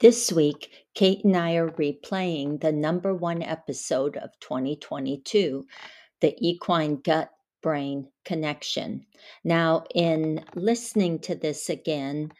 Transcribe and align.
This 0.00 0.30
week, 0.30 0.70
Kate 0.94 1.24
and 1.24 1.36
I 1.36 1.56
are 1.56 1.70
replaying 1.70 2.60
the 2.60 2.70
number 2.70 3.14
one 3.14 3.42
episode 3.42 4.16
of 4.16 4.30
2022, 4.40 5.66
the 6.20 6.36
equine 6.38 6.96
gut 6.96 7.30
brain 7.62 8.08
connection. 8.24 9.04
Now, 9.42 9.84
in 9.94 10.44
listening 10.54 11.18
to 11.20 11.34
this 11.34 11.68
again, 11.68 12.30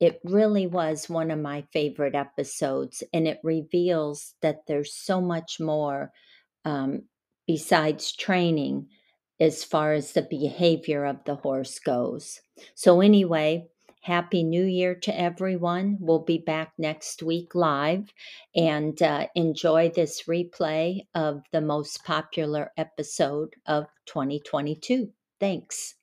it 0.00 0.20
really 0.24 0.66
was 0.66 1.08
one 1.08 1.30
of 1.30 1.38
my 1.38 1.62
favorite 1.72 2.14
episodes, 2.14 3.02
and 3.12 3.28
it 3.28 3.40
reveals 3.42 4.34
that 4.42 4.66
there's 4.66 4.94
so 4.94 5.20
much 5.20 5.60
more 5.60 6.12
um, 6.64 7.04
besides 7.46 8.12
training 8.12 8.88
as 9.38 9.62
far 9.62 9.92
as 9.92 10.12
the 10.12 10.22
behavior 10.22 11.04
of 11.04 11.22
the 11.24 11.36
horse 11.36 11.78
goes. 11.78 12.40
So, 12.74 13.00
anyway, 13.00 13.68
Happy 14.06 14.44
New 14.44 14.62
Year 14.62 14.94
to 14.94 15.20
everyone. 15.20 15.96
We'll 15.98 16.20
be 16.20 16.38
back 16.38 16.72
next 16.78 17.24
week 17.24 17.56
live 17.56 18.14
and 18.54 19.02
uh, 19.02 19.26
enjoy 19.34 19.90
this 19.96 20.22
replay 20.28 21.00
of 21.16 21.42
the 21.50 21.60
most 21.60 22.04
popular 22.04 22.70
episode 22.76 23.54
of 23.66 23.86
2022. 24.04 25.10
Thanks. 25.40 25.96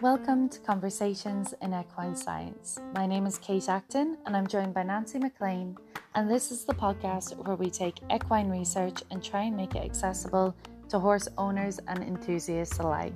Welcome 0.00 0.48
to 0.48 0.60
Conversations 0.60 1.54
in 1.60 1.74
Equine 1.74 2.14
Science. 2.14 2.78
My 2.94 3.08
name 3.08 3.26
is 3.26 3.36
Kate 3.38 3.68
Acton 3.68 4.16
and 4.26 4.36
I'm 4.36 4.46
joined 4.46 4.74
by 4.74 4.84
Nancy 4.84 5.18
McLean, 5.18 5.76
and 6.14 6.30
this 6.30 6.52
is 6.52 6.64
the 6.64 6.72
podcast 6.72 7.36
where 7.44 7.56
we 7.56 7.68
take 7.68 7.96
equine 8.14 8.48
research 8.48 9.02
and 9.10 9.24
try 9.24 9.42
and 9.42 9.56
make 9.56 9.74
it 9.74 9.84
accessible 9.84 10.54
to 10.90 10.98
horse 10.98 11.28
owners 11.38 11.80
and 11.88 12.02
enthusiasts 12.02 12.78
alike. 12.78 13.14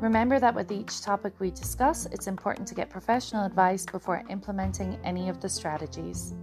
Remember 0.00 0.40
that 0.40 0.54
with 0.54 0.72
each 0.72 1.00
topic 1.00 1.32
we 1.38 1.50
discuss, 1.50 2.06
it's 2.06 2.26
important 2.26 2.66
to 2.68 2.74
get 2.74 2.90
professional 2.90 3.44
advice 3.44 3.86
before 3.86 4.24
implementing 4.28 4.98
any 5.04 5.28
of 5.28 5.40
the 5.40 5.48
strategies. 5.48 6.34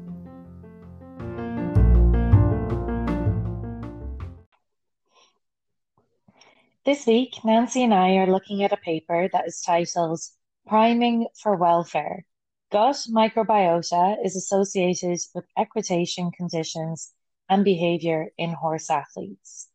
This 6.85 7.05
week, 7.05 7.35
Nancy 7.43 7.83
and 7.83 7.93
I 7.93 8.15
are 8.15 8.31
looking 8.31 8.63
at 8.63 8.71
a 8.71 8.77
paper 8.77 9.29
that 9.31 9.45
is 9.45 9.61
titled 9.61 10.21
Priming 10.65 11.27
for 11.41 11.55
Welfare. 11.55 12.25
Gut 12.71 12.95
microbiota 13.09 14.15
is 14.23 14.35
associated 14.35 15.19
with 15.35 15.45
equitation 15.57 16.31
conditions 16.31 17.13
and 17.49 17.63
behavior 17.63 18.29
in 18.37 18.53
horse 18.53 18.89
athletes. 18.89 19.68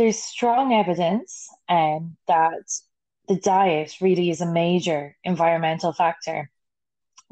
There's 0.00 0.16
strong 0.18 0.72
evidence 0.72 1.46
um, 1.68 2.16
that 2.26 2.64
the 3.28 3.36
diet 3.36 3.96
really 4.00 4.30
is 4.30 4.40
a 4.40 4.50
major 4.50 5.14
environmental 5.24 5.92
factor 5.92 6.50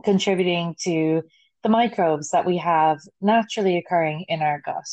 contributing 0.04 0.76
to 0.80 1.22
the 1.62 1.70
microbes 1.70 2.28
that 2.32 2.44
we 2.44 2.58
have 2.58 2.98
naturally 3.22 3.78
occurring 3.78 4.26
in 4.28 4.42
our 4.42 4.60
gut. 4.60 4.84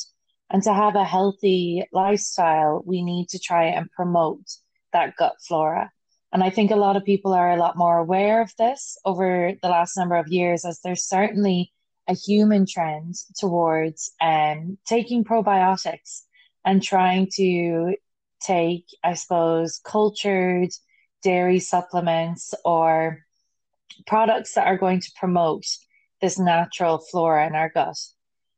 And 0.50 0.64
to 0.64 0.73
have 0.73 0.96
a 0.96 1.03
healthy 1.03 1.84
lifestyle, 1.92 2.81
we 2.86 3.03
need 3.03 3.28
to 3.31 3.40
try 3.40 3.66
and 3.66 3.92
promote 3.92 4.46
that 4.94 5.18
gut 5.18 5.36
flora. 5.46 5.92
And 6.31 6.46
I 6.46 6.52
think 6.52 6.72
a 6.72 6.78
lot 6.78 6.96
of 6.96 7.03
people 7.03 7.34
are 7.34 7.52
a 7.52 7.59
lot 7.59 7.76
more 7.76 7.98
aware 7.98 8.42
of 8.42 8.53
this 8.58 8.98
over 9.03 9.52
the 9.62 9.68
last 9.68 9.98
number 9.98 10.16
of 10.16 10.30
years, 10.30 10.64
as 10.64 10.80
there's 10.80 11.03
certainly 11.03 11.73
a 12.08 12.14
human 12.14 12.66
trend 12.66 13.16
towards 13.38 14.14
um, 14.22 14.78
taking 14.88 15.26
probiotics 15.26 16.22
and 16.66 16.81
trying 16.81 17.30
to 17.35 17.95
take, 18.41 18.85
I 19.03 19.13
suppose, 19.13 19.80
cultured 19.83 20.69
dairy 21.23 21.59
supplements 21.59 22.53
or 22.66 23.25
products 24.07 24.53
that 24.53 24.67
are 24.67 24.77
going 24.77 24.99
to 24.99 25.11
promote 25.17 25.66
this 26.22 26.38
natural 26.38 26.97
flora 26.97 27.47
in 27.47 27.56
our 27.56 27.69
gut 27.69 27.97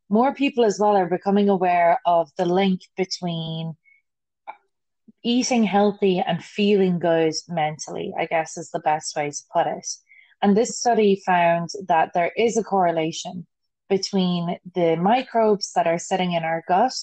more 0.10 0.34
people 0.34 0.64
as 0.64 0.80
well 0.80 0.96
are 0.96 1.10
becoming 1.10 1.50
aware 1.50 2.00
of 2.06 2.30
the 2.38 2.46
link 2.46 2.82
between 2.96 3.76
eating 5.24 5.64
healthy 5.64 6.20
and 6.20 6.44
feeling 6.44 7.00
good 7.00 7.34
mentally, 7.50 8.14
I 8.18 8.26
guess 8.26 8.58
is 8.58 8.70
the 8.72 8.80
best 8.80 9.16
way 9.16 9.30
to 9.30 9.44
put 9.52 9.68
it. 9.68 9.88
And 10.42 10.56
this 10.56 10.80
study 10.80 11.22
found 11.26 11.70
that 11.88 12.12
there 12.14 12.32
is 12.38 12.58
a 12.58 12.64
correlation 12.64 13.46
between 13.90 14.58
the 14.76 14.96
microbes 14.96 15.72
that 15.74 15.88
are 15.88 15.98
sitting 15.98 16.34
in 16.34 16.44
our 16.44 16.64
gut 16.68 16.94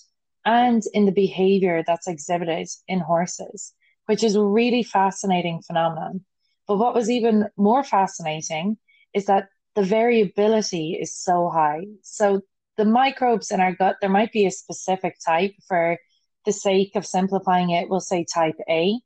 and 0.44 0.82
in 0.92 1.06
the 1.06 1.12
behavior 1.12 1.82
that's 1.86 2.06
exhibited 2.06 2.68
in 2.88 3.00
horses, 3.00 3.72
which 4.06 4.22
is 4.22 4.34
a 4.34 4.42
really 4.42 4.82
fascinating 4.82 5.62
phenomenon. 5.62 6.24
But 6.66 6.78
what 6.78 6.94
was 6.94 7.10
even 7.10 7.46
more 7.56 7.84
fascinating 7.84 8.78
is 9.14 9.26
that 9.26 9.48
the 9.74 9.82
variability 9.82 10.98
is 11.00 11.14
so 11.14 11.50
high. 11.50 11.84
So 12.02 12.42
the 12.76 12.84
microbes 12.84 13.50
in 13.50 13.60
our 13.60 13.74
gut, 13.74 13.96
there 14.00 14.10
might 14.10 14.32
be 14.32 14.46
a 14.46 14.50
specific 14.50 15.16
type 15.24 15.52
for 15.68 15.98
the 16.44 16.52
sake 16.52 16.92
of 16.94 17.06
simplifying 17.06 17.70
it, 17.70 17.88
we'll 17.88 18.00
say 18.00 18.24
type 18.24 18.56
A. 18.68 18.98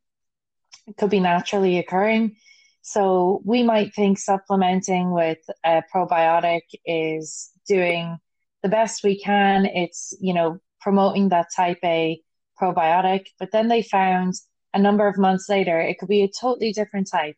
It 0.87 0.97
could 0.97 1.11
be 1.11 1.21
naturally 1.21 1.79
occurring. 1.79 2.37
So 2.83 3.43
we 3.45 3.63
might 3.63 3.95
think 3.95 4.19
supplementing 4.19 5.13
with 5.13 5.39
a 5.65 5.83
probiotic 5.95 6.63
is 6.85 7.51
doing 7.69 8.19
the 8.63 8.69
best 8.69 9.05
we 9.05 9.21
can. 9.21 9.67
It's, 9.67 10.17
you 10.21 10.35
know, 10.35 10.59
promoting 10.81 11.29
that 11.31 11.49
type 11.55 11.79
A 11.85 12.21
probiotic. 12.61 13.27
But 13.39 13.53
then 13.53 13.69
they 13.69 13.83
found 13.83 14.35
a 14.75 14.79
number 14.79 15.07
of 15.09 15.19
months 15.19 15.49
later, 15.49 15.81
it 15.81 15.99
could 15.99 16.09
be 16.09 16.23
a 16.23 16.29
totally 16.29 16.73
different 16.73 17.09
type 17.11 17.37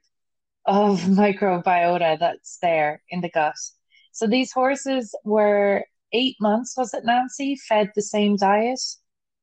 of 0.67 1.01
microbiota 1.03 2.19
that's 2.19 2.59
there 2.61 3.03
in 3.09 3.21
the 3.21 3.31
gut. 3.31 3.55
So 4.13 4.27
these 4.27 4.53
horses 4.53 5.15
were 5.25 5.85
eight 6.13 6.37
months, 6.41 6.77
was 6.77 6.93
it, 6.95 7.05
Nancy, 7.05 7.57
fed 7.57 7.91
the 7.95 8.03
same 8.03 8.37
diet? 8.37 8.81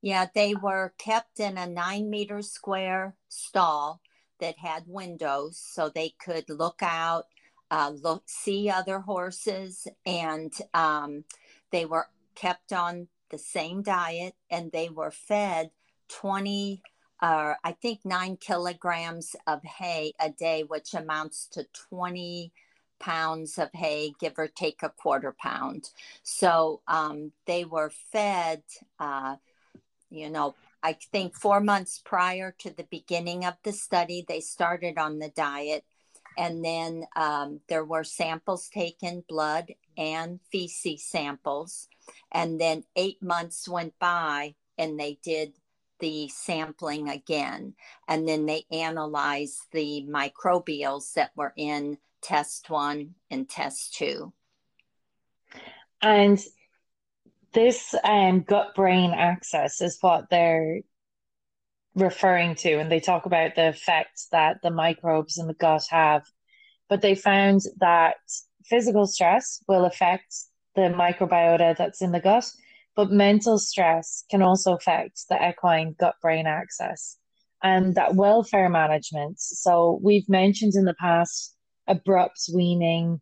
Yeah, 0.02 0.28
they 0.34 0.54
were 0.54 0.94
kept 0.98 1.40
in 1.40 1.58
a 1.58 1.68
nine 1.68 2.10
meter 2.10 2.42
square 2.42 3.16
stall 3.30 4.02
that 4.40 4.58
had 4.60 4.84
windows 4.86 5.60
so 5.60 5.90
they 5.90 6.14
could 6.24 6.46
look 6.50 6.80
out, 6.82 7.26
uh, 7.72 7.92
look, 7.96 8.24
see 8.28 8.70
other 8.70 9.00
horses, 9.00 9.88
and 10.06 10.54
um, 10.74 11.24
they 11.72 11.86
were 11.86 12.08
kept 12.36 12.72
on 12.72 13.08
the 13.30 13.38
same 13.38 13.82
diet 13.82 14.36
and 14.50 14.72
they 14.72 14.90
were 14.90 15.12
fed 15.12 15.72
20 16.10 16.82
uh, 17.20 17.56
I 17.64 17.72
think 17.72 18.02
nine 18.06 18.38
kilograms 18.38 19.36
of 19.48 19.64
hay 19.64 20.14
a 20.20 20.30
day, 20.30 20.64
which 20.64 20.94
amounts 20.94 21.48
to 21.54 21.66
20 21.90 22.52
pounds 23.00 23.58
of 23.58 23.70
hay, 23.74 24.14
give 24.20 24.38
or 24.38 24.48
take 24.48 24.84
a 24.84 24.90
quarter 24.90 25.36
pound. 25.38 25.90
So 26.24 26.82
um, 26.88 27.32
they 27.46 27.66
were 27.66 27.92
fed, 28.12 28.62
uh, 29.00 29.38
you 30.10 30.30
know, 30.30 30.56
I 30.84 30.94
think 31.12 31.36
four 31.36 31.60
months 31.60 32.02
prior 32.04 32.56
to 32.60 32.70
the 32.70 32.88
beginning 32.90 33.46
of 33.46 33.56
the 33.64 33.74
study, 33.74 34.24
they 34.28 34.40
started 34.40 34.98
on 34.98 35.20
the 35.20 35.30
diet. 35.30 35.84
And 36.38 36.64
then 36.64 37.06
um, 37.16 37.62
there 37.68 37.84
were 37.84 38.04
samples 38.04 38.70
taken, 38.70 39.24
blood 39.28 39.74
and 39.98 40.40
feces 40.52 41.04
samples. 41.04 41.88
And 42.32 42.60
then 42.60 42.84
eight 42.96 43.22
months 43.22 43.68
went 43.68 43.94
by 44.00 44.56
and 44.78 45.00
they 45.00 45.20
did 45.24 45.54
the 46.00 46.28
sampling 46.30 47.10
again. 47.10 47.74
And 48.08 48.28
then 48.28 48.46
they 48.46 48.66
analyzed 48.72 49.60
the 49.72 50.06
microbials 50.10 51.14
that 51.14 51.32
were 51.36 51.54
in 51.58 51.98
test 52.22 52.70
one 52.70 53.16
and 53.32 53.50
test 53.50 53.96
two. 53.96 54.34
And 56.02 56.40
this 57.54 57.96
um, 58.04 58.42
gut 58.42 58.76
brain 58.76 59.12
axis 59.12 59.82
is 59.82 59.98
what 60.02 60.30
they're 60.30 60.82
referring 61.96 62.54
to, 62.54 62.74
and 62.74 62.92
they 62.92 63.00
talk 63.00 63.26
about 63.26 63.56
the 63.56 63.70
effects 63.70 64.28
that 64.32 64.58
the 64.62 64.70
microbes 64.70 65.40
in 65.40 65.48
the 65.48 65.54
gut 65.56 65.84
have. 65.90 66.24
But 66.90 67.02
they 67.02 67.16
found 67.16 67.62
that 67.80 68.18
physical 68.66 69.08
stress 69.08 69.64
will 69.68 69.86
affect 69.86 70.36
the 70.78 70.94
microbiota 70.94 71.76
that's 71.76 72.02
in 72.04 72.12
the 72.12 72.20
gut, 72.20 72.46
but 72.96 73.12
mental 73.12 73.58
stress 73.58 74.24
can 74.30 74.44
also 74.44 74.76
affect 74.76 75.26
the 75.28 75.50
equine 75.50 75.96
gut 76.00 76.16
brain 76.22 76.46
axis 76.46 77.18
and 77.64 77.96
that 77.96 78.14
welfare 78.14 78.70
management. 78.70 79.40
So, 79.40 80.00
we've 80.04 80.30
mentioned 80.30 80.76
in 80.76 80.86
the 80.86 80.94
past 80.94 81.56
abrupt 81.88 82.42
weaning. 82.54 83.20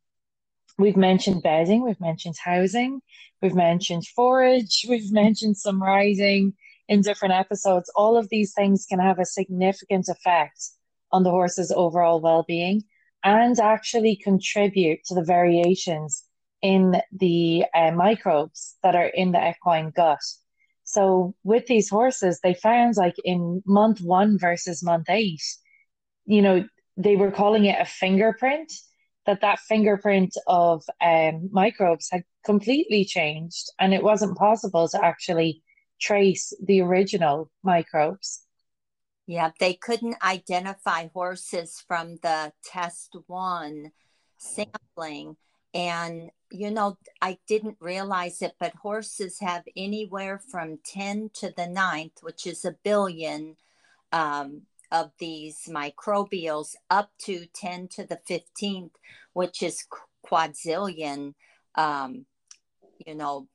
We've 0.77 0.97
mentioned 0.97 1.43
bedding, 1.43 1.81
we've 1.85 2.01
mentioned 2.01 2.35
housing, 2.43 2.99
we've 3.41 3.55
mentioned 3.55 4.05
forage, 4.07 4.85
we've 4.89 5.11
mentioned 5.13 5.55
some 5.55 5.81
riding 5.81 6.53
in 6.89 6.99
different 7.01 7.33
episodes. 7.33 7.89
All 7.95 8.17
of 8.17 8.27
these 8.27 8.53
things 8.53 8.85
can 8.85 8.99
have 8.99 9.17
a 9.17 9.25
significant 9.25 10.09
effect 10.09 10.71
on 11.13 11.23
the 11.23 11.29
horse's 11.29 11.71
overall 11.71 12.19
well 12.19 12.43
being 12.45 12.83
and 13.23 13.57
actually 13.59 14.17
contribute 14.17 14.99
to 15.05 15.15
the 15.15 15.23
variations 15.23 16.25
in 16.61 17.01
the 17.11 17.65
uh, 17.73 17.91
microbes 17.91 18.75
that 18.83 18.95
are 18.95 19.07
in 19.07 19.31
the 19.31 19.49
equine 19.49 19.91
gut. 19.95 20.19
So, 20.83 21.35
with 21.43 21.67
these 21.67 21.89
horses, 21.89 22.39
they 22.43 22.53
found 22.53 22.95
like 22.95 23.15
in 23.23 23.63
month 23.65 24.01
one 24.01 24.37
versus 24.37 24.83
month 24.83 25.09
eight, 25.09 25.41
you 26.25 26.41
know, 26.41 26.65
they 26.97 27.15
were 27.15 27.31
calling 27.31 27.65
it 27.65 27.79
a 27.79 27.85
fingerprint, 27.85 28.71
that 29.25 29.41
that 29.41 29.59
fingerprint 29.59 30.33
of 30.47 30.83
um, 31.01 31.49
microbes 31.51 32.09
had 32.11 32.23
completely 32.45 33.03
changed 33.05 33.71
and 33.79 33.93
it 33.93 34.03
wasn't 34.03 34.37
possible 34.37 34.87
to 34.87 35.03
actually 35.03 35.63
trace 35.99 36.53
the 36.63 36.81
original 36.81 37.49
microbes. 37.63 38.45
Yeah, 39.27 39.51
they 39.59 39.73
couldn't 39.73 40.17
identify 40.23 41.07
horses 41.11 41.83
from 41.87 42.17
the 42.21 42.53
test 42.63 43.15
one 43.25 43.91
sampling. 44.37 45.37
And, 45.75 46.31
you 46.49 46.71
know, 46.71 46.97
I 47.21 47.37
didn't 47.47 47.75
realize 47.81 48.41
it, 48.41 48.55
but 48.57 48.73
horses 48.75 49.39
have 49.41 49.63
anywhere 49.75 50.39
from 50.39 50.79
10 50.85 51.31
to 51.35 51.53
the 51.55 51.67
ninth, 51.67 52.19
which 52.21 52.47
is 52.47 52.63
a 52.63 52.77
billion 52.81 53.57
um, 54.13 54.61
of 54.89 55.11
these 55.19 55.67
microbials, 55.69 56.75
up 56.89 57.11
to 57.25 57.47
10 57.53 57.89
to 57.89 58.05
the 58.05 58.19
15th, 58.29 58.91
which 59.33 59.61
is 59.61 59.85
quadrillion, 60.21 61.35
um, 61.75 62.25
you 63.05 63.13
know, 63.13 63.49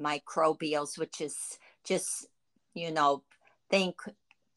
microbials, 0.00 0.98
which 0.98 1.20
is 1.20 1.58
just, 1.84 2.26
you 2.72 2.90
know, 2.90 3.22
think 3.68 3.96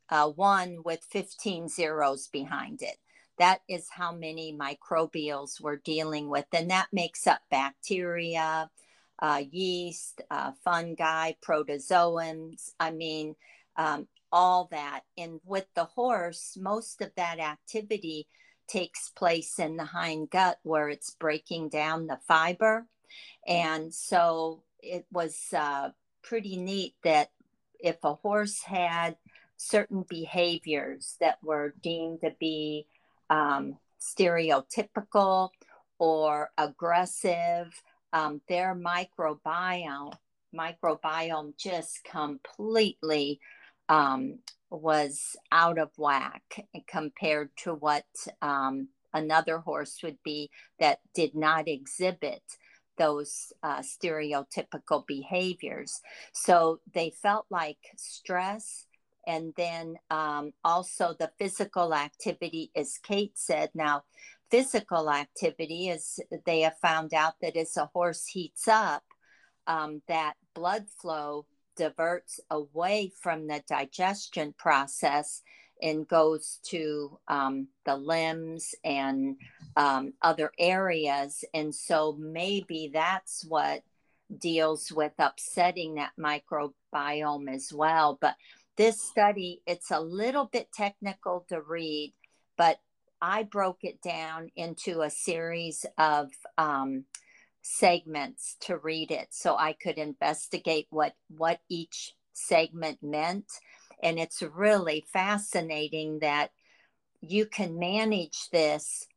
uh, 0.10 0.30
one 0.30 0.78
with 0.86 1.04
15 1.12 1.68
zeros 1.68 2.28
behind 2.28 2.82
it. 2.82 2.96
That 3.40 3.62
is 3.68 3.88
how 3.90 4.14
many 4.14 4.56
microbials 4.58 5.60
we're 5.60 5.78
dealing 5.78 6.30
with. 6.30 6.46
And 6.54 6.70
that 6.70 6.88
makes 6.92 7.26
up 7.28 7.42
bacteria, 7.50 8.70
uh, 9.20 9.44
yeast, 9.52 10.22
uh, 10.30 10.52
fungi, 10.64 11.34
protozoans. 11.46 12.72
I 12.80 12.92
mean, 12.92 13.36
um, 13.78 14.08
all 14.32 14.68
that. 14.72 15.02
And 15.18 15.40
with 15.46 15.66
the 15.76 15.86
horse, 15.86 16.58
most 16.60 17.02
of 17.02 17.12
that 17.16 17.40
activity 17.40 18.28
takes 18.68 19.10
place 19.10 19.60
in 19.60 19.78
the 19.78 19.86
hind 19.86 20.30
gut 20.30 20.60
where 20.64 20.90
it's 20.90 21.12
breaking 21.12 21.70
down 21.70 22.08
the 22.08 22.20
fiber. 22.28 22.88
And 23.48 23.94
so 23.94 24.64
it 24.80 25.06
was 25.12 25.38
uh, 25.56 25.90
pretty 26.24 26.58
neat 26.58 26.96
that 27.04 27.32
if 27.80 27.98
a 28.04 28.14
horse 28.14 28.62
had 28.62 29.18
certain 29.58 30.06
behaviors 30.10 31.16
that 31.20 31.38
were 31.44 31.74
deemed 31.82 32.22
to 32.22 32.34
be 32.40 32.88
um, 33.34 33.78
stereotypical 34.00 35.50
or 35.98 36.52
aggressive, 36.58 37.68
um, 38.12 38.42
their 38.48 38.76
microbiome 38.76 40.14
microbiome 40.56 41.58
just 41.58 42.04
completely 42.04 43.40
um, 43.90 44.38
was 44.70 45.36
out 45.52 45.80
of 45.80 45.90
whack 45.98 46.68
compared 46.88 47.50
to 47.58 47.74
what 47.74 48.06
um, 48.42 48.88
another 49.14 49.58
horse 49.58 49.98
would 50.04 50.18
be 50.24 50.50
that 50.80 51.00
did 51.16 51.34
not 51.34 51.68
exhibit 51.68 52.44
those 52.98 53.52
uh, 53.64 53.82
stereotypical 53.82 55.06
behaviors. 55.08 56.00
So 56.34 56.80
they 56.94 57.10
felt 57.10 57.48
like 57.50 57.80
stress 57.98 58.86
and 59.26 59.54
then 59.56 59.98
um, 60.10 60.52
also 60.64 61.16
the 61.18 61.32
physical 61.38 61.94
activity, 61.94 62.72
as 62.76 62.98
Kate 63.02 63.38
said. 63.38 63.70
Now, 63.74 64.04
physical 64.52 65.10
activity 65.10 65.90
is 65.90 66.20
they 66.46 66.62
have 66.62 66.78
found 66.80 67.14
out 67.14 67.34
that 67.42 67.56
as 67.56 67.76
a 67.78 67.90
horse 67.94 68.26
heats 68.26 68.68
up, 68.68 69.04
um, 69.68 70.02
that 70.08 70.34
blood 70.54 70.86
flow 71.02 71.46
diverts 71.76 72.40
away 72.50 73.12
from 73.22 73.48
the 73.48 73.64
digestion 73.68 74.54
process 74.58 75.42
and 75.82 76.08
goes 76.08 76.60
to 76.64 77.20
um, 77.28 77.68
the 77.86 77.96
limbs 77.96 78.76
and 78.84 79.36
um, 79.76 80.14
other 80.22 80.52
areas. 80.58 81.44
And 81.54 81.74
so 81.74 82.16
maybe 82.20 82.92
that's 82.94 83.44
what 83.48 83.82
deals 84.38 84.92
with 84.92 85.14
upsetting 85.20 85.96
that 85.96 86.12
microbiome 86.20 87.54
as 87.54 87.72
well. 87.74 88.18
But 88.22 88.36
this 88.78 89.02
study, 89.02 89.62
it's 89.66 89.92
a 89.92 90.00
little 90.00 90.46
bit 90.46 90.72
technical 90.74 91.46
to 91.50 91.62
read, 91.62 92.14
but 92.58 92.80
I 93.22 93.44
broke 93.44 93.80
it 93.84 94.02
down 94.02 94.50
into 94.56 95.02
a 95.02 95.10
series 95.10 95.86
of 95.98 96.32
um, 96.58 97.06
segments 97.62 98.58
to 98.62 98.78
read 98.78 99.12
it 99.12 99.28
so 99.32 99.56
I 99.56 99.74
could 99.74 99.98
investigate 99.98 100.88
what 100.90 101.14
what 101.30 101.60
each 101.70 102.16
segment 102.34 103.00
meant. 103.02 103.46
And 104.02 104.20
it's 104.20 104.42
really 104.42 105.06
fascinating 105.14 106.20
that 106.20 106.52
you 107.22 107.46
can 107.46 107.80
manage 107.80 108.50
this 108.52 109.08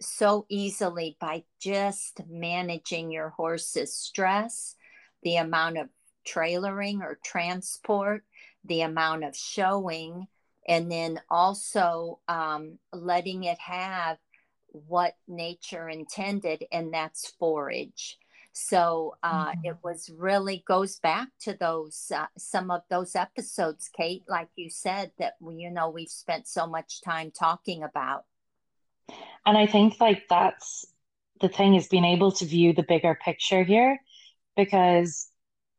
so 0.00 0.46
easily 0.48 1.16
by 1.20 1.42
just 1.60 2.20
managing 2.28 3.10
your 3.10 3.30
horse's 3.30 3.96
stress, 3.96 4.76
the 5.22 5.36
amount 5.36 5.78
of 5.78 5.88
trailering 6.28 7.00
or 7.00 7.18
transport, 7.24 8.22
the 8.66 8.82
amount 8.82 9.24
of 9.24 9.36
showing, 9.36 10.26
and 10.68 10.90
then 10.90 11.20
also 11.30 12.18
um, 12.28 12.78
letting 12.92 13.44
it 13.44 13.58
have 13.58 14.18
what 14.68 15.16
nature 15.26 15.88
intended, 15.88 16.64
and 16.70 16.92
that's 16.92 17.30
forage. 17.38 18.18
So 18.52 19.16
uh, 19.22 19.50
mm-hmm. 19.50 19.60
it 19.64 19.76
was 19.84 20.10
really 20.16 20.64
goes 20.66 20.98
back 20.98 21.28
to 21.40 21.54
those 21.54 22.10
uh, 22.14 22.26
some 22.38 22.70
of 22.70 22.82
those 22.88 23.14
episodes, 23.14 23.90
Kate, 23.94 24.24
like 24.28 24.48
you 24.56 24.70
said 24.70 25.12
that 25.18 25.34
we, 25.40 25.56
you 25.56 25.70
know 25.70 25.90
we've 25.90 26.08
spent 26.08 26.48
so 26.48 26.66
much 26.66 27.02
time 27.02 27.30
talking 27.30 27.82
about. 27.82 28.24
And 29.44 29.58
I 29.58 29.66
think 29.66 30.00
like 30.00 30.22
that's 30.28 30.86
the 31.40 31.48
thing 31.48 31.74
is 31.74 31.88
being 31.88 32.04
able 32.04 32.32
to 32.32 32.46
view 32.46 32.72
the 32.72 32.82
bigger 32.82 33.18
picture 33.22 33.62
here, 33.62 34.00
because 34.56 35.28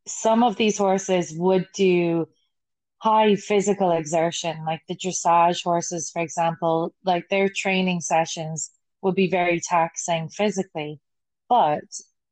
some 0.06 0.44
of 0.44 0.56
these 0.56 0.78
horses 0.78 1.34
would 1.36 1.66
do 1.74 2.28
high 2.98 3.36
physical 3.36 3.92
exertion, 3.92 4.64
like 4.66 4.82
the 4.88 4.96
dressage 4.96 5.62
horses, 5.62 6.10
for 6.10 6.20
example, 6.20 6.94
like 7.04 7.28
their 7.28 7.48
training 7.48 8.00
sessions 8.00 8.70
would 9.02 9.14
be 9.14 9.30
very 9.30 9.60
taxing 9.60 10.28
physically. 10.28 11.00
But 11.48 11.84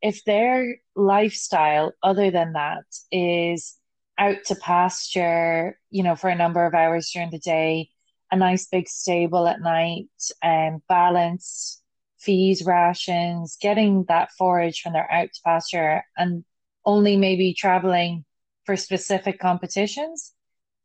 if 0.02 0.24
their 0.24 0.76
lifestyle, 0.94 1.92
other 2.02 2.30
than 2.30 2.52
that, 2.54 2.84
is 3.10 3.76
out 4.18 4.38
to 4.46 4.56
pasture, 4.56 5.78
you 5.90 6.02
know, 6.02 6.16
for 6.16 6.30
a 6.30 6.34
number 6.36 6.64
of 6.66 6.74
hours 6.74 7.10
during 7.12 7.30
the 7.30 7.38
day, 7.38 7.90
a 8.30 8.36
nice 8.36 8.66
big 8.66 8.88
stable 8.88 9.46
at 9.46 9.60
night, 9.60 10.08
and 10.42 10.76
um, 10.76 10.82
balanced 10.88 11.82
feed 12.18 12.58
rations, 12.66 13.56
getting 13.60 14.04
that 14.08 14.32
forage 14.32 14.82
when 14.84 14.92
they're 14.92 15.10
out 15.12 15.28
to 15.32 15.40
pasture, 15.44 16.02
and 16.16 16.44
only 16.84 17.16
maybe 17.16 17.54
traveling 17.54 18.24
for 18.64 18.76
specific 18.76 19.38
competitions, 19.38 20.32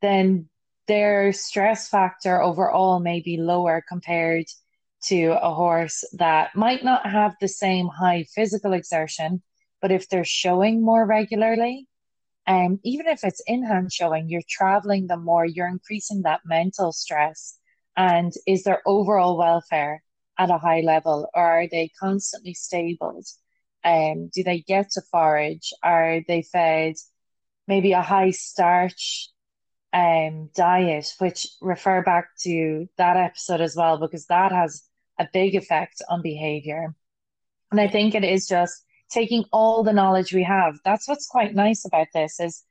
then 0.01 0.49
their 0.87 1.31
stress 1.31 1.87
factor 1.87 2.41
overall 2.41 2.99
may 2.99 3.21
be 3.21 3.37
lower 3.37 3.83
compared 3.87 4.45
to 5.03 5.37
a 5.41 5.53
horse 5.53 6.03
that 6.13 6.55
might 6.55 6.83
not 6.83 7.09
have 7.09 7.35
the 7.39 7.47
same 7.47 7.87
high 7.87 8.25
physical 8.35 8.73
exertion, 8.73 9.41
but 9.81 9.91
if 9.91 10.09
they're 10.09 10.23
showing 10.23 10.83
more 10.83 11.05
regularly, 11.05 11.87
and 12.45 12.73
um, 12.73 12.79
even 12.83 13.07
if 13.07 13.23
it's 13.23 13.41
in 13.45 13.63
hand 13.63 13.91
showing, 13.93 14.27
you're 14.27 14.41
traveling 14.49 15.07
them 15.07 15.23
more, 15.23 15.45
you're 15.45 15.67
increasing 15.67 16.23
that 16.23 16.41
mental 16.43 16.91
stress. 16.91 17.57
And 17.95 18.33
is 18.47 18.63
their 18.63 18.81
overall 18.85 19.37
welfare 19.37 20.03
at 20.37 20.49
a 20.49 20.57
high 20.57 20.81
level, 20.81 21.29
or 21.33 21.43
are 21.43 21.67
they 21.67 21.91
constantly 21.99 22.53
stabled? 22.53 23.25
Um, 23.83 24.29
do 24.33 24.43
they 24.43 24.59
get 24.59 24.91
to 24.91 25.01
forage? 25.11 25.71
Are 25.83 26.21
they 26.27 26.41
fed 26.41 26.95
maybe 27.67 27.93
a 27.93 28.01
high 28.01 28.31
starch 28.31 29.29
um, 29.93 30.49
diet, 30.55 31.13
which 31.19 31.47
refer 31.61 32.01
back 32.01 32.29
to 32.41 32.87
that 32.97 33.17
episode 33.17 33.61
as 33.61 33.75
well, 33.75 33.97
because 33.97 34.25
that 34.27 34.51
has 34.51 34.83
a 35.19 35.27
big 35.31 35.55
effect 35.55 36.01
on 36.09 36.21
behavior. 36.21 36.95
And 37.71 37.79
I 37.79 37.87
think 37.87 38.15
it 38.15 38.23
is 38.23 38.47
just 38.47 38.83
taking 39.11 39.45
all 39.51 39.83
the 39.83 39.93
knowledge 39.93 40.33
we 40.33 40.43
have. 40.43 40.79
That's 40.85 41.07
what's 41.07 41.27
quite 41.27 41.53
nice 41.53 41.85
about 41.85 42.07
this 42.13 42.39
is 42.39 42.63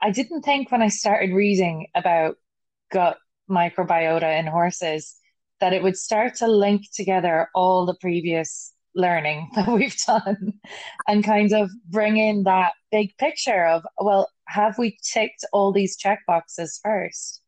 I 0.00 0.10
didn't 0.10 0.42
think 0.42 0.70
when 0.70 0.82
I 0.82 0.88
started 0.88 1.32
reading 1.32 1.86
about 1.94 2.36
gut 2.92 3.18
microbiota 3.50 4.38
in 4.38 4.46
horses 4.46 5.16
that 5.60 5.72
it 5.72 5.82
would 5.82 5.96
start 5.96 6.34
to 6.36 6.46
link 6.46 6.82
together 6.94 7.48
all 7.54 7.86
the 7.86 7.96
previous 8.00 8.72
learning 8.94 9.48
that 9.54 9.68
we've 9.68 9.96
done 10.06 10.54
and 11.06 11.24
kind 11.24 11.52
of 11.52 11.70
bring 11.88 12.16
in 12.16 12.44
that 12.44 12.72
big 12.90 13.16
picture 13.18 13.64
of 13.66 13.84
well 13.98 14.28
have 14.46 14.78
we 14.78 14.96
ticked 15.02 15.44
all 15.52 15.72
these 15.72 15.96
check 15.96 16.20
boxes 16.26 16.80
first 16.82 17.42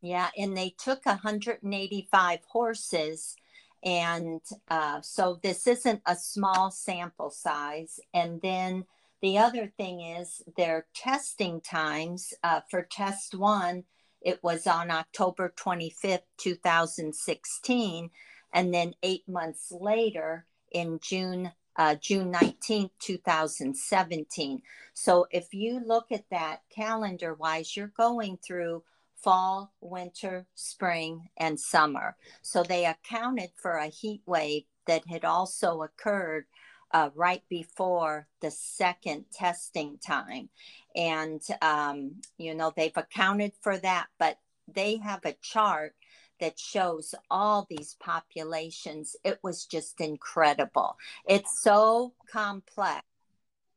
yeah 0.00 0.28
and 0.36 0.56
they 0.56 0.74
took 0.78 1.04
185 1.06 2.38
horses 2.48 3.36
and 3.84 4.40
uh, 4.68 5.00
so 5.02 5.40
this 5.42 5.66
isn't 5.66 6.02
a 6.06 6.14
small 6.14 6.70
sample 6.70 7.30
size. 7.30 7.98
And 8.14 8.40
then 8.40 8.84
the 9.20 9.38
other 9.38 9.72
thing 9.76 10.00
is 10.00 10.42
their 10.56 10.86
testing 10.94 11.60
times 11.60 12.32
uh, 12.42 12.60
for 12.70 12.82
test 12.82 13.34
one 13.34 13.84
it 14.24 14.38
was 14.40 14.68
on 14.68 14.92
October 14.92 15.52
25th, 15.58 16.20
2016. 16.38 18.10
And 18.54 18.72
then 18.72 18.94
eight 19.02 19.28
months 19.28 19.72
later, 19.72 20.46
in 20.70 21.00
June 21.02 21.50
uh, 21.76 21.94
June 21.96 22.32
19th, 22.32 22.90
2017. 22.98 24.62
So 24.94 25.26
if 25.30 25.52
you 25.52 25.80
look 25.84 26.06
at 26.10 26.24
that 26.30 26.62
calendar 26.74 27.34
wise, 27.34 27.76
you're 27.76 27.92
going 27.96 28.38
through 28.46 28.82
fall, 29.22 29.72
winter, 29.80 30.46
spring, 30.54 31.28
and 31.36 31.58
summer. 31.58 32.16
So 32.42 32.62
they 32.62 32.86
accounted 32.86 33.50
for 33.56 33.76
a 33.76 33.86
heat 33.86 34.22
wave 34.26 34.64
that 34.86 35.06
had 35.08 35.24
also 35.24 35.82
occurred 35.82 36.46
uh, 36.92 37.10
right 37.14 37.42
before 37.48 38.26
the 38.40 38.50
second 38.50 39.24
testing 39.32 39.98
time. 40.04 40.50
And, 40.94 41.40
um, 41.62 42.16
you 42.36 42.54
know, 42.54 42.72
they've 42.76 42.96
accounted 42.96 43.52
for 43.62 43.78
that, 43.78 44.08
but 44.18 44.38
they 44.68 44.96
have 44.98 45.24
a 45.24 45.36
chart 45.40 45.94
that 46.42 46.58
shows 46.58 47.14
all 47.30 47.68
these 47.70 47.96
populations. 48.00 49.14
It 49.22 49.38
was 49.44 49.64
just 49.64 50.00
incredible. 50.00 50.96
It's 51.24 51.62
so 51.62 52.14
complex 52.32 53.06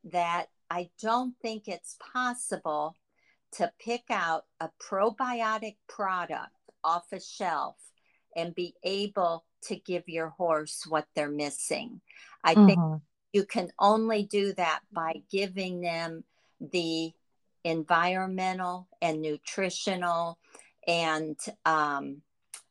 that 0.02 0.46
I 0.68 0.90
don't 1.00 1.36
think 1.40 1.68
it's 1.68 1.96
possible 2.12 2.96
to 3.52 3.70
pick 3.78 4.06
out 4.10 4.46
a 4.58 4.68
probiotic 4.82 5.76
product 5.88 6.50
off 6.82 7.04
a 7.12 7.20
shelf 7.20 7.76
and 8.34 8.52
be 8.52 8.74
able 8.82 9.44
to 9.66 9.76
give 9.76 10.08
your 10.08 10.30
horse 10.30 10.82
what 10.88 11.06
they're 11.14 11.30
missing. 11.30 12.00
I 12.42 12.56
mm-hmm. 12.56 12.66
think 12.66 13.02
you 13.32 13.44
can 13.44 13.70
only 13.78 14.24
do 14.24 14.52
that 14.54 14.80
by 14.92 15.22
giving 15.30 15.82
them 15.82 16.24
the 16.60 17.12
environmental 17.62 18.88
and 19.00 19.22
nutritional 19.22 20.40
and 20.88 21.38
um, 21.64 22.22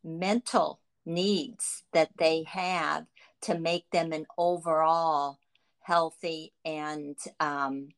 mental 0.05 0.79
needs 1.05 1.83
that 1.93 2.09
they 2.17 2.43
have 2.43 3.05
to 3.41 3.57
make 3.57 3.89
them 3.91 4.11
an 4.11 4.25
overall 4.37 5.39
healthy 5.81 6.53
and 6.63 7.17
um, 7.39 7.89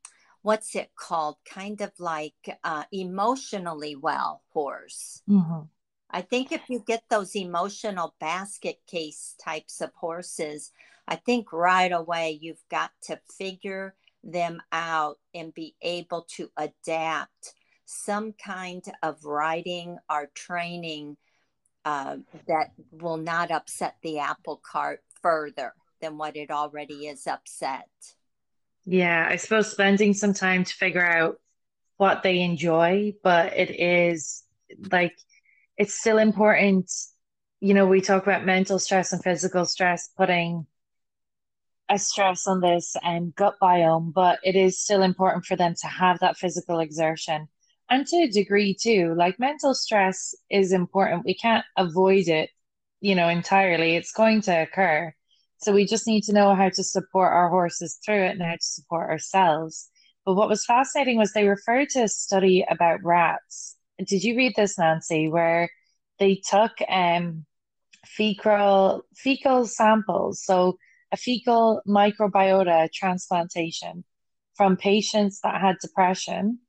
what's 0.42 0.76
it 0.76 0.92
called? 0.96 1.38
Kind 1.46 1.82
of 1.82 1.92
like 2.00 2.34
uh, 2.64 2.84
emotionally 2.92 3.96
well 3.96 4.42
horse 4.50 5.22
mm-hmm. 5.30 5.62
i 6.12 6.22
think 6.22 6.52
if 6.52 6.62
you 6.70 6.84
get 6.86 7.04
those 7.10 7.36
emotional 7.36 8.16
basket 8.20 8.80
case 8.88 9.36
types 9.44 9.82
of 9.82 9.92
horses 9.94 10.72
i 11.08 11.16
think 11.16 11.54
right 11.54 11.92
away 11.92 12.38
you've 12.42 12.64
got 12.70 12.92
to 13.04 13.20
figure 13.38 13.94
them 14.28 14.62
out 14.72 15.18
and 15.34 15.54
be 15.54 15.76
able 15.82 16.28
to 16.36 16.50
adapt. 16.58 17.54
Some 17.86 18.34
kind 18.34 18.84
of 19.02 19.24
riding 19.24 19.98
or 20.10 20.30
training 20.36 21.18
uh, 21.88 22.18
that 22.50 22.72
will 22.92 23.16
not 23.16 23.50
upset 23.50 23.96
the 24.04 24.20
apple 24.20 24.60
cart 24.62 25.00
further 25.22 25.74
than 26.02 26.18
what 26.18 26.36
it 26.36 26.52
already 26.52 27.08
is 27.08 27.26
upset. 27.26 27.88
Yeah, 28.86 29.26
I 29.30 29.38
suppose 29.38 29.72
spending 29.72 30.14
some 30.14 30.34
time 30.34 30.66
to 30.66 30.74
figure 30.74 31.06
out 31.06 31.40
what 31.96 32.24
they 32.24 32.42
enjoy, 32.42 33.14
but 33.24 33.54
it 33.56 33.80
is 33.80 34.44
like 34.92 35.16
it's 35.78 35.98
still 35.98 36.18
important. 36.18 36.92
You 37.62 37.74
know, 37.74 37.88
we 37.88 38.02
talk 38.02 38.24
about 38.24 38.46
mental 38.46 38.80
stress 38.80 39.14
and 39.14 39.24
physical 39.24 39.64
stress, 39.64 40.10
putting 40.18 40.68
a 41.88 41.98
stress 41.98 42.48
on 42.48 42.60
this 42.60 42.98
and 43.02 43.34
gut 43.34 43.56
biome, 43.62 44.12
but 44.12 44.40
it 44.44 44.58
is 44.58 44.78
still 44.78 45.04
important 45.04 45.46
for 45.46 45.56
them 45.56 45.74
to 45.82 45.88
have 45.88 46.20
that 46.20 46.38
physical 46.38 46.82
exertion 46.82 47.48
and 47.90 48.06
to 48.08 48.18
a 48.18 48.28
degree 48.28 48.76
too 48.80 49.14
like 49.18 49.40
mental 49.40 49.74
stress 49.74 50.36
is 50.50 50.72
important. 50.72 51.26
We 51.26 51.36
can't 51.36 51.66
avoid 51.78 52.28
it 52.28 52.50
you 53.02 53.16
know 53.16 53.30
entirely. 53.30 53.96
It's 53.96 54.12
going 54.12 54.42
to 54.44 54.64
occur. 54.64 55.14
So 55.60 55.74
we 55.74 55.86
just 55.86 56.08
need 56.08 56.24
to 56.24 56.34
know 56.34 56.54
how 56.56 56.70
to 56.70 56.84
support 56.84 57.34
our 57.34 57.50
horses 57.50 58.00
through 58.06 58.24
it 58.24 58.32
and 58.32 58.44
how 58.44 58.54
to 58.54 58.58
support 58.62 59.10
ourselves. 59.10 59.90
But 60.26 60.36
what 60.36 60.50
was 60.50 60.66
fascinating 60.66 61.18
was 61.18 61.34
they 61.34 61.48
referred 61.48 61.90
to 61.90 62.04
a 62.04 62.08
study 62.08 62.66
about 62.70 63.04
rats. 63.04 63.76
Did 64.06 64.24
you 64.24 64.38
read 64.38 64.54
this 64.56 64.78
nancy 64.78 65.30
where 65.30 65.70
they 66.20 66.42
took 66.50 66.72
um 66.90 67.46
fecal 68.06 69.04
fecal 69.16 69.66
samples 69.66 70.44
so 70.44 70.78
a 71.12 71.18
fecal 71.18 71.82
microbiota 71.88 72.92
transplantation 72.92 74.04
from 74.56 74.78
patients 74.78 75.40
that 75.42 75.62
had 75.62 75.76
depression 75.82 76.60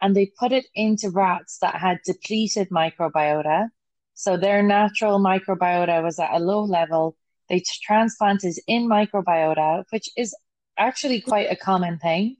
and 0.00 0.14
they 0.14 0.32
put 0.38 0.52
it 0.52 0.66
into 0.74 1.10
rats 1.10 1.58
that 1.60 1.76
had 1.76 1.98
depleted 2.04 2.70
microbiota. 2.70 3.68
So 4.14 4.36
their 4.36 4.62
natural 4.62 5.18
microbiota 5.18 6.02
was 6.02 6.18
at 6.18 6.34
a 6.34 6.38
low 6.38 6.64
level. 6.64 7.16
They 7.48 7.62
transplanted 7.82 8.54
in 8.66 8.88
microbiota, 8.88 9.84
which 9.90 10.08
is 10.16 10.34
actually 10.76 11.20
quite 11.20 11.50
a 11.50 11.56
common 11.56 11.98
thing. 11.98 12.36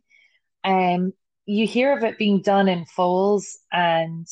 Um, 0.64 1.12
you 1.46 1.66
hear 1.66 1.96
of 1.96 2.04
it 2.04 2.18
being 2.18 2.42
done 2.42 2.68
in 2.68 2.84
foals 2.84 3.58
and 3.72 4.26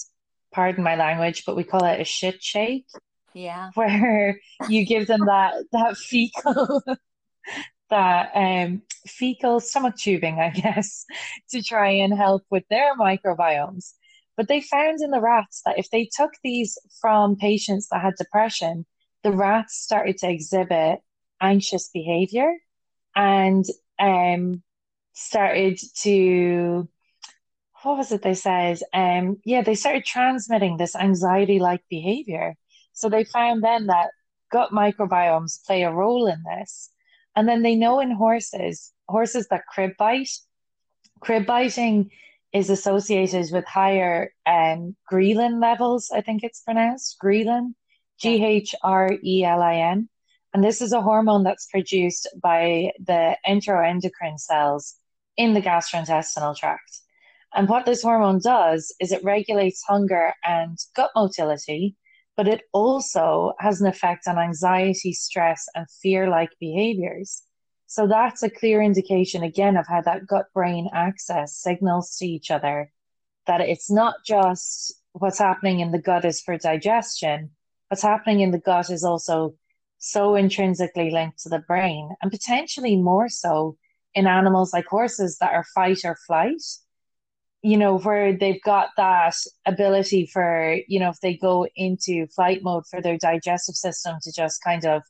pardon 0.53 0.85
my 0.85 0.97
language, 0.97 1.45
but 1.47 1.57
we 1.57 1.65
call 1.65 1.85
it 1.85 2.01
a 2.01 2.05
shit 2.05 2.43
shake. 2.43 2.87
Yeah. 3.35 3.71
Where 3.75 4.41
you 4.69 4.87
give 4.87 5.07
them 5.07 5.27
that 5.27 5.55
that 5.73 5.97
fecal 5.97 6.83
that 7.91 8.31
um, 8.35 8.83
fecal 9.07 9.61
stomach 9.61 9.97
tubing, 9.97 10.41
I 10.41 10.51
guess, 10.55 11.05
to 11.51 11.63
try 11.63 11.91
and 11.91 12.17
help 12.17 12.43
with 12.51 12.65
their 12.69 12.97
microbiomes. 12.97 13.93
But 14.37 14.49
they 14.49 14.61
found 14.61 15.01
in 15.01 15.11
the 15.11 15.21
rats 15.21 15.63
that 15.65 15.79
if 15.79 15.91
they 15.91 16.09
took 16.15 16.33
these 16.45 16.79
from 17.01 17.37
patients 17.37 17.89
that 17.91 18.03
had 18.03 18.15
depression, 18.19 18.85
the 19.23 19.33
rats 19.33 19.77
started 19.77 20.19
to 20.19 20.31
exhibit 20.31 21.01
anxious 21.41 21.89
behavior 21.93 22.53
and 23.15 23.65
um, 23.99 24.63
started 25.15 25.79
to 26.03 26.89
what 27.83 27.99
was 27.99 28.11
it 28.11 28.23
they 28.23 28.35
said? 28.35 28.81
Um, 28.93 29.37
yeah, 29.45 29.63
they 29.63 29.77
started 29.77 30.05
transmitting 30.05 30.77
this 30.77 30.97
anxiety 30.97 31.61
like 31.61 31.83
behavior. 31.89 32.57
So 32.93 33.09
they 33.09 33.23
found 33.25 33.63
then 33.63 33.87
that 33.87 34.11
gut 34.51 34.71
microbiomes 34.71 35.65
play 35.65 35.83
a 35.85 35.93
role 35.93 36.27
in 36.27 36.43
this. 36.43 36.91
And 37.37 37.47
then 37.47 37.63
they 37.63 37.77
know 37.77 38.01
in 38.01 38.11
horses, 38.11 38.93
horses 39.09 39.47
that 39.49 39.67
crib 39.73 39.93
bite, 39.99 40.31
crib 41.21 41.47
biting 41.47 42.11
is 42.53 42.71
associated 42.71 43.53
with 43.53 43.67
higher 43.67 44.33
um, 44.47 44.97
ghrelin 45.13 45.61
levels, 45.61 46.11
I 46.13 46.23
think 46.23 46.43
it's 46.43 46.63
pronounced 46.63 47.19
ghrelin, 47.23 47.75
G 48.19 48.43
H 48.43 48.75
R 48.83 49.13
E 49.23 49.45
L 49.45 49.63
I 49.63 49.75
N. 49.75 50.09
And 50.55 50.65
this 50.65 50.81
is 50.81 50.93
a 50.93 51.03
hormone 51.03 51.45
that's 51.45 51.67
produced 51.67 52.29
by 52.43 52.93
the 52.99 53.37
enteroendocrine 53.47 54.39
cells 54.39 54.95
in 55.37 55.53
the 55.53 55.61
gastrointestinal 55.61 56.57
tract. 56.57 57.03
And 57.55 57.69
what 57.69 57.85
this 57.85 58.03
hormone 58.03 58.41
does 58.43 58.95
is 59.01 59.13
it 59.13 59.23
regulates 59.23 59.83
hunger 59.87 60.33
and 60.43 60.79
gut 60.95 61.11
motility, 61.15 61.97
but 62.37 62.49
it 62.49 62.63
also 62.73 63.53
has 63.59 63.81
an 63.81 63.87
effect 63.87 64.29
on 64.29 64.39
anxiety, 64.39 65.13
stress, 65.13 65.67
and 65.75 65.87
fear 66.03 66.29
like 66.29 66.51
behaviors. 66.61 67.43
So 67.87 68.07
that's 68.07 68.43
a 68.43 68.51
clear 68.51 68.83
indication, 68.83 69.43
again, 69.43 69.77
of 69.77 69.87
how 69.87 70.03
that 70.03 70.27
gut 70.27 70.47
brain 70.53 70.89
axis 70.93 71.57
signals 71.57 72.17
to 72.19 72.27
each 72.27 72.51
other 72.51 72.91
that 73.47 73.61
it's 73.61 73.91
not 73.91 74.17
just 74.27 74.93
what's 75.13 75.39
happening 75.39 75.81
in 75.81 75.93
the 75.93 76.03
gut 76.03 76.25
is 76.25 76.41
for 76.41 76.59
digestion, 76.59 77.51
what's 77.89 78.03
happening 78.03 78.41
in 78.41 78.51
the 78.51 78.59
gut 78.59 78.91
is 78.91 79.05
also 79.05 79.55
so 79.99 80.35
intrinsically 80.35 81.11
linked 81.11 81.39
to 81.39 81.49
the 81.49 81.61
brain, 81.61 82.11
and 82.21 82.31
potentially 82.31 82.97
more 82.97 83.29
so 83.29 83.77
in 84.15 84.27
animals 84.27 84.73
like 84.73 84.87
horses 84.87 85.39
that 85.39 85.53
are 85.53 85.65
fight 85.75 86.01
or 86.05 86.17
flight 86.27 86.63
you 87.63 87.77
know, 87.77 87.99
where 87.99 88.37
they've 88.37 88.63
got 88.63 88.91
that 88.97 89.35
ability 89.67 90.27
for, 90.27 90.77
you 90.89 91.01
know, 91.01 91.11
if 91.11 91.21
they 91.21 91.37
go 91.37 91.67
into 91.75 92.27
flight 92.29 92.63
mode 92.63 92.87
for 92.87 93.01
their 93.01 93.19
digestive 93.19 93.75
system 93.75 94.17
to 94.23 94.33
just 94.33 94.63
kind 94.63 94.85
of 94.85 95.03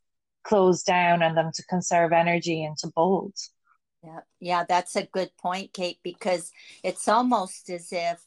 close 0.44 0.82
down 0.82 1.22
and 1.22 1.36
them 1.36 1.50
to 1.54 1.64
conserve 1.64 2.12
energy 2.12 2.64
and 2.64 2.76
to 2.78 2.88
bolt. 2.94 3.36
Yeah, 4.02 4.20
yeah, 4.38 4.64
that's 4.68 4.94
a 4.94 5.04
good 5.06 5.36
point, 5.36 5.72
Kate, 5.72 5.98
because 6.04 6.52
it's 6.84 7.08
almost 7.08 7.68
as 7.68 7.88
if 7.92 8.22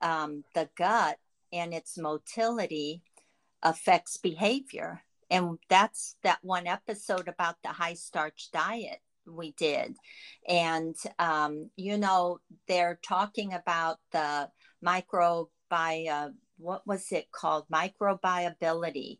um, 0.00 0.44
the 0.54 0.68
gut 0.76 1.18
and 1.52 1.72
its 1.72 1.96
motility 1.96 3.02
affects 3.62 4.16
behavior. 4.16 5.04
And 5.30 5.58
that's 5.68 6.16
that 6.24 6.40
one 6.42 6.66
episode 6.66 7.28
about 7.28 7.56
the 7.62 7.70
high 7.70 7.94
starch 7.94 8.50
diet 8.52 9.00
we 9.26 9.52
did. 9.52 9.96
And, 10.48 10.96
um, 11.18 11.70
you 11.76 11.98
know, 11.98 12.40
they're 12.68 12.98
talking 13.02 13.52
about 13.52 13.98
the 14.12 14.48
microbi, 14.84 16.32
what 16.58 16.86
was 16.86 17.10
it 17.12 17.30
called? 17.32 17.66
Microbiability 17.72 19.18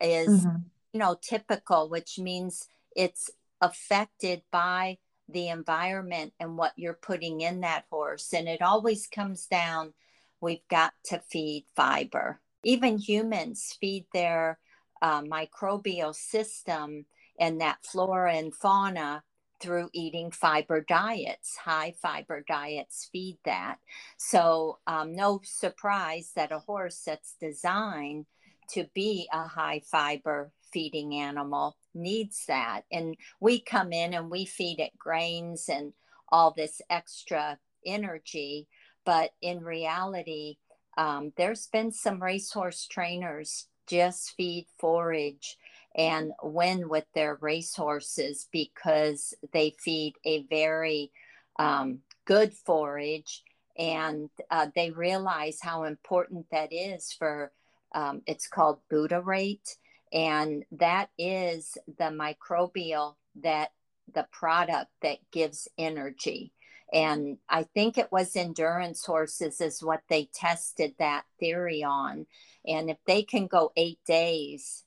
is, 0.00 0.44
mm-hmm. 0.44 0.56
you 0.92 1.00
know, 1.00 1.16
typical, 1.20 1.88
which 1.88 2.18
means 2.18 2.68
it's 2.96 3.30
affected 3.60 4.42
by 4.50 4.98
the 5.28 5.48
environment 5.48 6.32
and 6.38 6.58
what 6.58 6.72
you're 6.76 6.92
putting 6.92 7.40
in 7.40 7.60
that 7.60 7.84
horse. 7.90 8.32
And 8.32 8.48
it 8.48 8.62
always 8.62 9.06
comes 9.06 9.46
down 9.46 9.94
we've 10.40 10.68
got 10.68 10.92
to 11.06 11.18
feed 11.30 11.64
fiber. 11.74 12.40
Even 12.64 12.98
humans 12.98 13.76
feed 13.80 14.06
their 14.12 14.58
uh, 15.00 15.22
microbial 15.22 16.14
system 16.14 17.06
and 17.40 17.60
that 17.60 17.78
flora 17.82 18.34
and 18.34 18.54
fauna 18.54 19.22
through 19.64 19.88
eating 19.94 20.30
fiber 20.30 20.82
diets. 20.82 21.56
High 21.56 21.94
fiber 22.02 22.44
diets 22.46 23.08
feed 23.10 23.38
that. 23.46 23.76
So, 24.18 24.78
um, 24.86 25.16
no 25.16 25.40
surprise 25.42 26.32
that 26.36 26.52
a 26.52 26.58
horse 26.58 27.00
that's 27.06 27.34
designed 27.40 28.26
to 28.72 28.84
be 28.94 29.26
a 29.32 29.44
high 29.44 29.80
fiber 29.90 30.52
feeding 30.70 31.14
animal 31.14 31.76
needs 31.94 32.44
that. 32.46 32.82
And 32.92 33.16
we 33.40 33.58
come 33.58 33.92
in 33.92 34.12
and 34.12 34.30
we 34.30 34.44
feed 34.44 34.80
it 34.80 34.98
grains 34.98 35.70
and 35.70 35.94
all 36.28 36.52
this 36.54 36.82
extra 36.90 37.58
energy. 37.86 38.68
But 39.06 39.30
in 39.40 39.64
reality, 39.64 40.56
um, 40.98 41.32
there's 41.38 41.68
been 41.68 41.90
some 41.90 42.22
racehorse 42.22 42.86
trainers 42.86 43.66
just 43.86 44.34
feed 44.36 44.66
forage 44.78 45.56
and 45.94 46.32
win 46.42 46.88
with 46.88 47.04
their 47.14 47.36
racehorses 47.40 48.48
because 48.50 49.34
they 49.52 49.74
feed 49.78 50.14
a 50.24 50.42
very 50.44 51.12
um, 51.58 52.00
good 52.24 52.52
forage. 52.52 53.42
And 53.76 54.30
uh, 54.50 54.68
they 54.74 54.90
realize 54.90 55.58
how 55.60 55.84
important 55.84 56.46
that 56.50 56.72
is 56.72 57.12
for 57.12 57.52
um, 57.94 58.22
it's 58.26 58.48
called 58.48 58.80
butyrate 58.92 59.76
and 60.12 60.64
that 60.72 61.10
is 61.18 61.76
the 61.98 62.04
microbial 62.04 63.14
that 63.42 63.70
the 64.12 64.26
product 64.30 64.90
that 65.02 65.18
gives 65.32 65.68
energy. 65.76 66.52
And 66.92 67.38
i 67.48 67.64
think 67.64 67.98
it 67.98 68.12
was 68.12 68.36
endurance 68.36 69.04
horses 69.04 69.60
is 69.60 69.82
what 69.82 70.02
they 70.08 70.28
tested 70.32 70.94
that 70.98 71.24
theory 71.40 71.82
on. 71.82 72.26
And 72.66 72.90
if 72.90 72.98
they 73.06 73.22
can 73.22 73.46
go 73.46 73.72
eight 73.76 73.98
days 74.06 74.84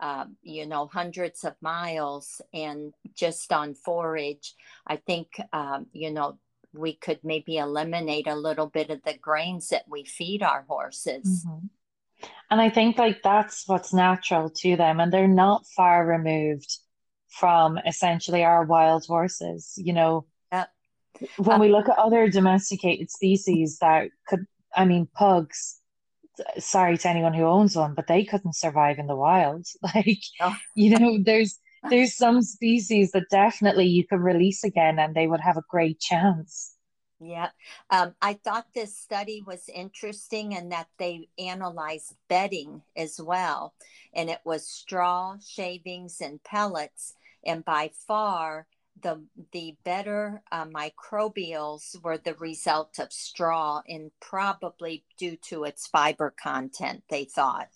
um, 0.00 0.36
you 0.42 0.66
know 0.66 0.86
hundreds 0.86 1.44
of 1.44 1.54
miles 1.60 2.40
and 2.52 2.92
just 3.14 3.52
on 3.52 3.74
forage 3.74 4.54
i 4.86 4.96
think 4.96 5.28
um, 5.52 5.86
you 5.92 6.10
know 6.10 6.38
we 6.72 6.94
could 6.94 7.20
maybe 7.22 7.58
eliminate 7.58 8.26
a 8.26 8.34
little 8.34 8.66
bit 8.66 8.90
of 8.90 9.00
the 9.04 9.16
grains 9.16 9.68
that 9.68 9.84
we 9.88 10.04
feed 10.04 10.42
our 10.42 10.64
horses 10.68 11.44
mm-hmm. 11.46 11.66
and 12.50 12.60
i 12.60 12.68
think 12.68 12.98
like 12.98 13.22
that's 13.22 13.64
what's 13.66 13.92
natural 13.94 14.50
to 14.50 14.76
them 14.76 15.00
and 15.00 15.12
they're 15.12 15.28
not 15.28 15.64
far 15.76 16.06
removed 16.06 16.78
from 17.28 17.78
essentially 17.86 18.44
our 18.44 18.64
wild 18.64 19.04
horses 19.06 19.74
you 19.76 19.92
know 19.92 20.24
yep. 20.52 20.68
when 21.36 21.56
um, 21.56 21.60
we 21.60 21.68
look 21.68 21.88
at 21.88 21.98
other 21.98 22.28
domesticated 22.28 23.10
species 23.10 23.78
that 23.80 24.08
could 24.26 24.44
i 24.76 24.84
mean 24.84 25.06
pugs 25.14 25.80
sorry 26.58 26.98
to 26.98 27.08
anyone 27.08 27.34
who 27.34 27.44
owns 27.44 27.76
one, 27.76 27.94
but 27.94 28.06
they 28.06 28.24
couldn't 28.24 28.56
survive 28.56 28.98
in 28.98 29.06
the 29.06 29.16
wild. 29.16 29.66
Like, 29.94 30.18
oh. 30.40 30.56
you 30.74 30.98
know, 30.98 31.18
there's 31.22 31.58
there's 31.90 32.16
some 32.16 32.40
species 32.42 33.12
that 33.12 33.28
definitely 33.30 33.86
you 33.86 34.06
could 34.06 34.20
release 34.20 34.64
again 34.64 34.98
and 34.98 35.14
they 35.14 35.26
would 35.26 35.40
have 35.40 35.58
a 35.58 35.64
great 35.68 36.00
chance. 36.00 36.74
Yeah. 37.20 37.50
Um, 37.90 38.14
I 38.20 38.34
thought 38.34 38.66
this 38.74 38.96
study 38.96 39.42
was 39.46 39.68
interesting 39.72 40.52
in 40.52 40.70
that 40.70 40.88
they 40.98 41.28
analyzed 41.38 42.14
bedding 42.28 42.82
as 42.96 43.20
well. 43.20 43.74
And 44.12 44.28
it 44.28 44.40
was 44.44 44.66
straw, 44.66 45.36
shavings, 45.44 46.20
and 46.20 46.42
pellets. 46.42 47.14
And 47.46 47.64
by 47.64 47.90
far, 48.06 48.66
the 49.02 49.22
the 49.52 49.76
better 49.84 50.42
uh, 50.52 50.66
microbials 50.66 52.00
were 52.02 52.18
the 52.18 52.34
result 52.34 52.98
of 52.98 53.12
straw 53.12 53.82
and 53.88 54.10
probably 54.20 55.04
due 55.18 55.36
to 55.36 55.64
its 55.64 55.86
fiber 55.86 56.34
content 56.40 57.02
they 57.08 57.24
thought. 57.24 57.68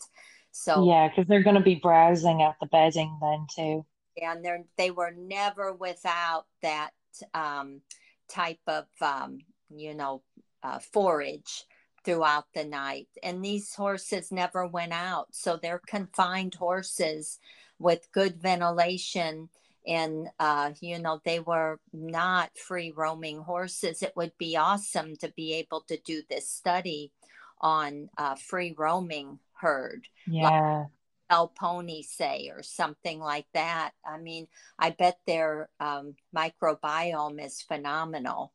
So 0.53 0.85
yeah 0.85 1.09
because 1.09 1.27
they're 1.29 1.43
going 1.43 1.57
to 1.57 1.63
be 1.63 1.77
browsing 1.77 2.43
at 2.43 2.57
the 2.61 2.67
bedding 2.67 3.19
then 3.21 3.47
too. 3.55 3.87
And 4.21 4.45
they 4.45 4.59
they 4.77 4.91
were 4.91 5.13
never 5.17 5.73
without 5.73 6.47
that 6.63 6.91
um, 7.35 7.83
type 8.29 8.61
of 8.67 8.87
um, 9.01 9.39
you 9.75 9.95
know 9.95 10.23
uh, 10.63 10.79
forage 10.79 11.65
throughout 12.05 12.47
the 12.55 12.65
night. 12.65 13.09
And 13.23 13.45
these 13.45 13.75
horses 13.75 14.33
never 14.33 14.67
went 14.67 14.93
out 14.93 15.29
so 15.33 15.57
they're 15.57 15.83
confined 15.85 16.55
horses 16.55 17.39
with 17.79 18.11
good 18.13 18.41
ventilation 18.41 19.49
and 19.87 20.29
uh, 20.39 20.73
you 20.81 20.99
know 20.99 21.21
they 21.25 21.41
were 21.41 21.79
not 21.93 22.51
free 22.57 22.93
roaming 22.95 23.39
horses. 23.39 24.03
It 24.03 24.13
would 24.17 24.33
be 24.39 24.57
awesome 24.57 25.17
to 25.17 25.33
be 25.37 25.55
able 25.55 25.83
to 25.89 25.99
do 26.05 26.23
this 26.29 26.51
study 26.51 27.13
on 27.61 28.09
uh, 28.17 28.35
free 28.37 28.75
roaming 28.77 29.39
herd. 29.55 30.07
Yeah. 30.27 30.85
Like 31.31 31.55
pony 31.55 32.03
say 32.03 32.51
or 32.55 32.63
something 32.63 33.21
like 33.21 33.47
that. 33.53 33.93
I 34.05 34.19
mean 34.19 34.47
i 34.79 34.91
bet 34.91 35.19
their 35.27 35.69
um, 35.79 36.15
microbiome 36.35 37.45
is 37.45 37.63
phenomenal. 37.63 38.53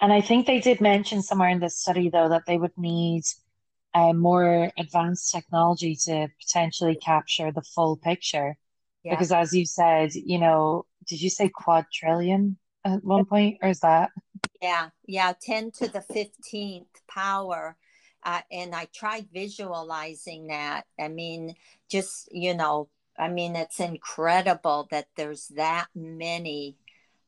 And 0.00 0.12
i 0.12 0.20
think 0.20 0.46
they 0.46 0.60
did 0.60 0.80
mention 0.80 1.22
somewhere 1.22 1.48
in 1.48 1.60
this 1.60 1.80
study 1.80 2.10
though 2.10 2.28
that 2.28 2.44
they 2.46 2.58
would 2.58 2.76
need 2.76 3.24
a 3.94 4.12
more 4.12 4.70
advanced 4.76 5.32
technology 5.32 5.96
to 6.04 6.28
potentially 6.40 6.96
capture 6.96 7.52
the 7.52 7.62
full 7.62 7.96
picture 7.96 8.56
yeah. 9.04 9.12
Because 9.12 9.32
as 9.32 9.52
you 9.52 9.66
said, 9.66 10.14
you 10.14 10.38
know, 10.38 10.86
did 11.06 11.20
you 11.20 11.30
say 11.30 11.48
quadrillion 11.48 12.56
at 12.84 13.04
one 13.04 13.24
point, 13.24 13.58
or 13.62 13.68
is 13.68 13.80
that? 13.80 14.10
Yeah, 14.62 14.88
yeah, 15.06 15.32
10 15.40 15.72
to 15.72 15.88
the 15.88 16.00
15th 16.00 16.86
power. 17.08 17.76
Uh, 18.22 18.40
and 18.50 18.74
I 18.74 18.86
tried 18.94 19.28
visualizing 19.32 20.46
that. 20.46 20.86
I 20.98 21.08
mean, 21.08 21.54
just, 21.90 22.28
you 22.32 22.54
know, 22.54 22.88
I 23.18 23.28
mean, 23.28 23.54
it's 23.56 23.80
incredible 23.80 24.88
that 24.90 25.08
there's 25.16 25.48
that 25.48 25.88
many 25.94 26.76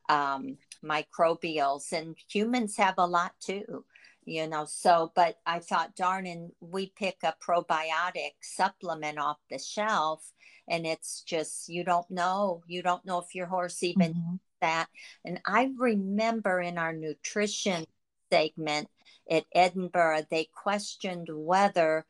um, 0.09 0.57
microbials, 0.83 1.91
and 1.91 2.15
humans 2.27 2.77
have 2.77 2.95
a 2.97 3.05
lot 3.05 3.33
too 3.39 3.85
you 4.27 4.45
know 4.45 4.65
so 4.65 5.11
but 5.15 5.37
i 5.45 5.57
thought 5.57 5.95
darn 5.95 6.27
and 6.27 6.51
we 6.59 6.91
pick 6.97 7.15
a 7.23 7.33
probiotic 7.41 8.33
supplement 8.41 9.17
off 9.17 9.37
the 9.49 9.57
shelf 9.57 10.33
and 10.67 10.85
it's 10.85 11.21
just 11.21 11.69
you 11.69 11.83
don't 11.83 12.11
know 12.11 12.61
you 12.67 12.83
don't 12.83 13.05
know 13.05 13.19
if 13.19 13.33
your 13.33 13.47
horse 13.47 13.81
even 13.81 14.13
mm-hmm. 14.13 14.35
that. 14.59 14.87
And 15.23 15.39
i 15.45 15.71
remember 15.77 16.59
in 16.59 16.77
our 16.77 16.93
nutrition 16.93 17.85
segment 18.29 18.89
at 19.31 19.45
edinburgh 19.55 20.25
they 20.29 20.49
questioned 20.53 21.29
whether 21.31 22.05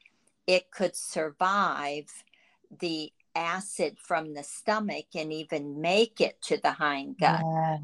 it 0.47 0.71
could 0.71 0.95
survive 0.95 2.05
the 2.79 3.11
acid 3.35 3.97
from 4.01 4.33
the 4.33 4.43
stomach 4.43 5.05
and 5.13 5.31
even 5.31 5.79
make 5.79 6.19
it 6.19 6.41
to 6.41 6.57
the 6.57 6.71
hind 6.71 7.17
gut. 7.19 7.41
Yeah 7.43 7.77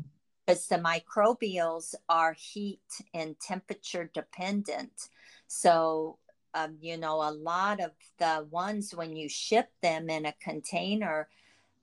because 0.46 0.68
the 0.68 0.76
microbials 0.76 1.96
are 2.10 2.34
heat 2.34 2.82
and 3.14 3.40
temperature 3.40 4.10
dependent. 4.14 5.10
So, 5.48 6.18
um, 6.54 6.78
you 6.82 6.98
know, 6.98 7.22
a 7.22 7.32
lot 7.32 7.80
of 7.80 7.92
the 8.20 8.46
ones 8.50 8.94
when 8.94 9.16
you 9.16 9.30
ship 9.30 9.70
them 9.82 10.10
in 10.10 10.26
a 10.26 10.34
container, 10.42 11.30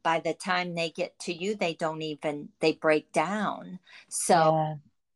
by 0.03 0.21
the 0.21 0.35
time 0.35 0.75
they 0.75 0.91
get 0.91 1.19
to 1.21 1.33
you, 1.33 1.55
they 1.55 1.75
don't 1.75 2.03
even 2.03 2.49
they 2.61 2.73
break 2.73 3.13
down. 3.13 3.79
So, 4.09 4.35
yeah. 4.35 4.75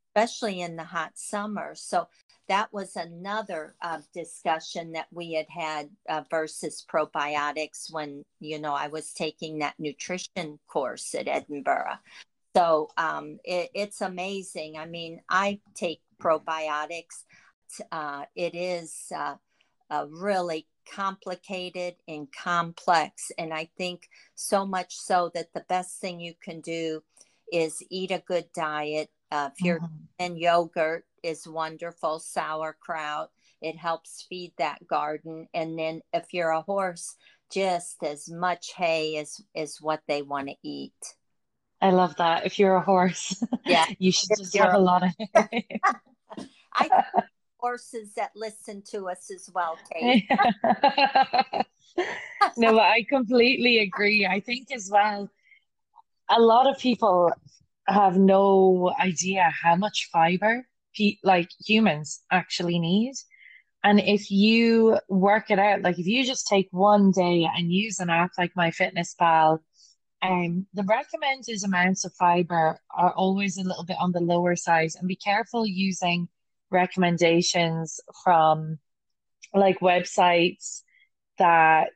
especially 0.09 0.61
in 0.61 0.77
the 0.77 0.85
hot 0.85 1.13
summer. 1.15 1.75
So 1.75 2.09
that 2.49 2.73
was 2.73 2.97
another 2.97 3.75
uh, 3.81 4.01
discussion 4.13 4.93
that 4.93 5.07
we 5.11 5.33
had 5.33 5.47
had 5.49 5.91
uh, 6.09 6.23
versus 6.31 6.85
probiotics 6.93 7.91
when 7.91 8.23
you 8.41 8.59
know 8.59 8.75
I 8.75 8.89
was 8.89 9.13
taking 9.13 9.59
that 9.59 9.75
nutrition 9.79 10.59
course 10.69 11.15
at 11.15 11.29
Edinburgh. 11.29 11.99
So 12.55 12.91
um, 12.97 13.39
it, 13.45 13.71
it's 13.75 14.01
amazing. 14.01 14.77
I 14.79 14.87
mean, 14.87 15.21
I 15.29 15.61
take 15.75 16.01
probiotics. 16.23 17.25
Uh, 17.91 18.25
it 18.37 18.55
is 18.55 19.07
uh, 19.15 19.35
uh, 19.91 20.07
really 20.09 20.67
complicated 20.93 21.97
and 22.07 22.29
complex. 22.33 23.33
And 23.39 23.53
I 23.53 23.71
think 23.77 24.09
so 24.35 24.65
much 24.67 24.97
so 24.97 25.31
that 25.35 25.53
the 25.53 25.65
best 25.69 26.01
thing 26.01 26.21
you 26.21 26.35
can 26.43 26.61
do 26.61 27.03
is 27.53 27.83
eat 27.91 28.11
a 28.11 28.23
good 28.27 28.47
diet. 28.55 29.11
Uh, 29.33 29.51
if 29.53 29.65
you're 29.65 29.81
mm-hmm. 29.81 30.05
and 30.21 30.39
yogurt 30.39 31.05
is 31.23 31.49
wonderful, 31.49 32.21
sauerkraut. 32.21 33.31
It 33.61 33.77
helps 33.77 34.27
feed 34.29 34.53
that 34.59 34.87
garden. 34.87 35.49
And 35.55 35.79
then 35.79 36.03
if 36.13 36.35
you're 36.35 36.51
a 36.51 36.61
horse, 36.61 37.17
just 37.51 38.03
as 38.05 38.29
much 38.29 38.73
hay 38.77 39.17
as 39.17 39.41
is 39.55 39.81
what 39.81 40.03
they 40.07 40.23
want 40.23 40.49
to 40.49 40.55
eat. 40.63 40.93
I 41.81 41.91
love 41.91 42.17
that. 42.17 42.47
If 42.47 42.59
you're 42.59 42.77
a 42.77 42.81
horse, 42.81 43.43
yeah, 43.67 43.87
you 43.99 44.13
should 44.13 44.31
just 44.37 44.57
have 44.57 44.75
a 44.75 44.79
lot 44.79 45.03
of 45.05 45.11
I 46.75 47.05
horses 47.59 48.15
that 48.15 48.31
listen 48.35 48.83
to 48.91 49.09
us 49.09 49.31
as 49.35 49.51
well, 49.55 49.79
Kate. 49.93 50.27
no, 52.57 52.73
but 52.73 52.83
I 52.83 53.05
completely 53.09 53.79
agree. 53.79 54.27
I 54.27 54.41
think 54.41 54.73
as 54.73 54.89
well, 54.91 55.31
a 56.31 56.41
lot 56.41 56.67
of 56.69 56.79
people 56.79 57.33
have 57.87 58.17
no 58.17 58.93
idea 58.99 59.51
how 59.63 59.77
much 59.77 60.09
fiber 60.13 60.67
like 61.23 61.51
humans 61.65 62.21
actually 62.31 62.79
need. 62.79 63.15
And 63.83 64.01
if 64.01 64.31
you 64.31 64.99
work 65.09 65.51
it 65.51 65.59
out, 65.59 65.83
like 65.83 65.99
if 65.99 66.07
you 66.07 66.25
just 66.25 66.47
take 66.47 66.69
one 66.71 67.11
day 67.11 67.49
and 67.55 67.71
use 67.71 68.01
an 68.01 68.11
app 68.11 68.31
like 68.39 68.55
MyFitnessPal, 68.55 69.59
um, 70.25 70.67
the 70.73 70.85
recommended 70.85 71.63
amounts 71.65 72.05
of 72.05 72.13
fiber 72.15 72.81
are 72.91 73.13
always 73.13 73.59
a 73.59 73.63
little 73.63 73.85
bit 73.85 73.97
on 74.01 74.13
the 74.13 74.21
lower 74.21 74.57
side, 74.57 74.91
and 74.99 75.09
be 75.09 75.17
careful 75.17 75.67
using 75.67 76.29
recommendations 76.71 78.01
from 78.23 78.79
like 79.53 79.81
websites 79.81 80.83
that 81.39 81.91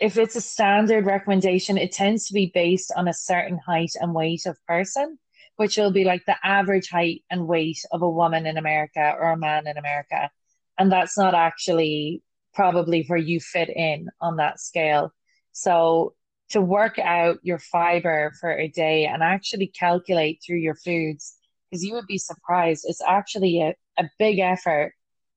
if 0.00 0.16
it's 0.16 0.36
a 0.36 0.40
standard 0.40 1.06
recommendation, 1.06 1.78
it 1.78 1.92
tends 1.92 2.26
to 2.26 2.34
be 2.34 2.50
based 2.52 2.92
on 2.96 3.08
a 3.08 3.14
certain 3.14 3.58
height 3.58 3.92
and 4.00 4.14
weight 4.14 4.46
of 4.46 4.56
person, 4.66 5.18
which 5.56 5.76
will 5.76 5.92
be 5.92 6.04
like 6.04 6.24
the 6.26 6.36
average 6.42 6.88
height 6.88 7.22
and 7.30 7.46
weight 7.46 7.84
of 7.92 8.02
a 8.02 8.08
woman 8.08 8.46
in 8.46 8.56
America 8.56 9.14
or 9.18 9.30
a 9.30 9.36
man 9.36 9.66
in 9.66 9.76
America. 9.76 10.30
And 10.78 10.90
that's 10.90 11.18
not 11.18 11.34
actually 11.34 12.22
probably 12.54 13.04
where 13.06 13.18
you 13.18 13.40
fit 13.40 13.68
in 13.68 14.08
on 14.20 14.36
that 14.36 14.60
scale. 14.60 15.12
So 15.52 16.14
to 16.50 16.60
work 16.60 16.98
out 16.98 17.38
your 17.42 17.58
fiber 17.58 18.32
for 18.40 18.52
a 18.52 18.68
day 18.68 19.06
and 19.06 19.22
actually 19.22 19.68
calculate 19.68 20.42
through 20.44 20.58
your 20.58 20.74
foods, 20.74 21.36
because 21.70 21.84
you 21.84 21.94
would 21.94 22.06
be 22.06 22.18
surprised, 22.18 22.84
it's 22.88 23.02
actually 23.06 23.62
a, 23.62 23.74
a 23.98 24.10
big 24.18 24.38
effort 24.38 24.92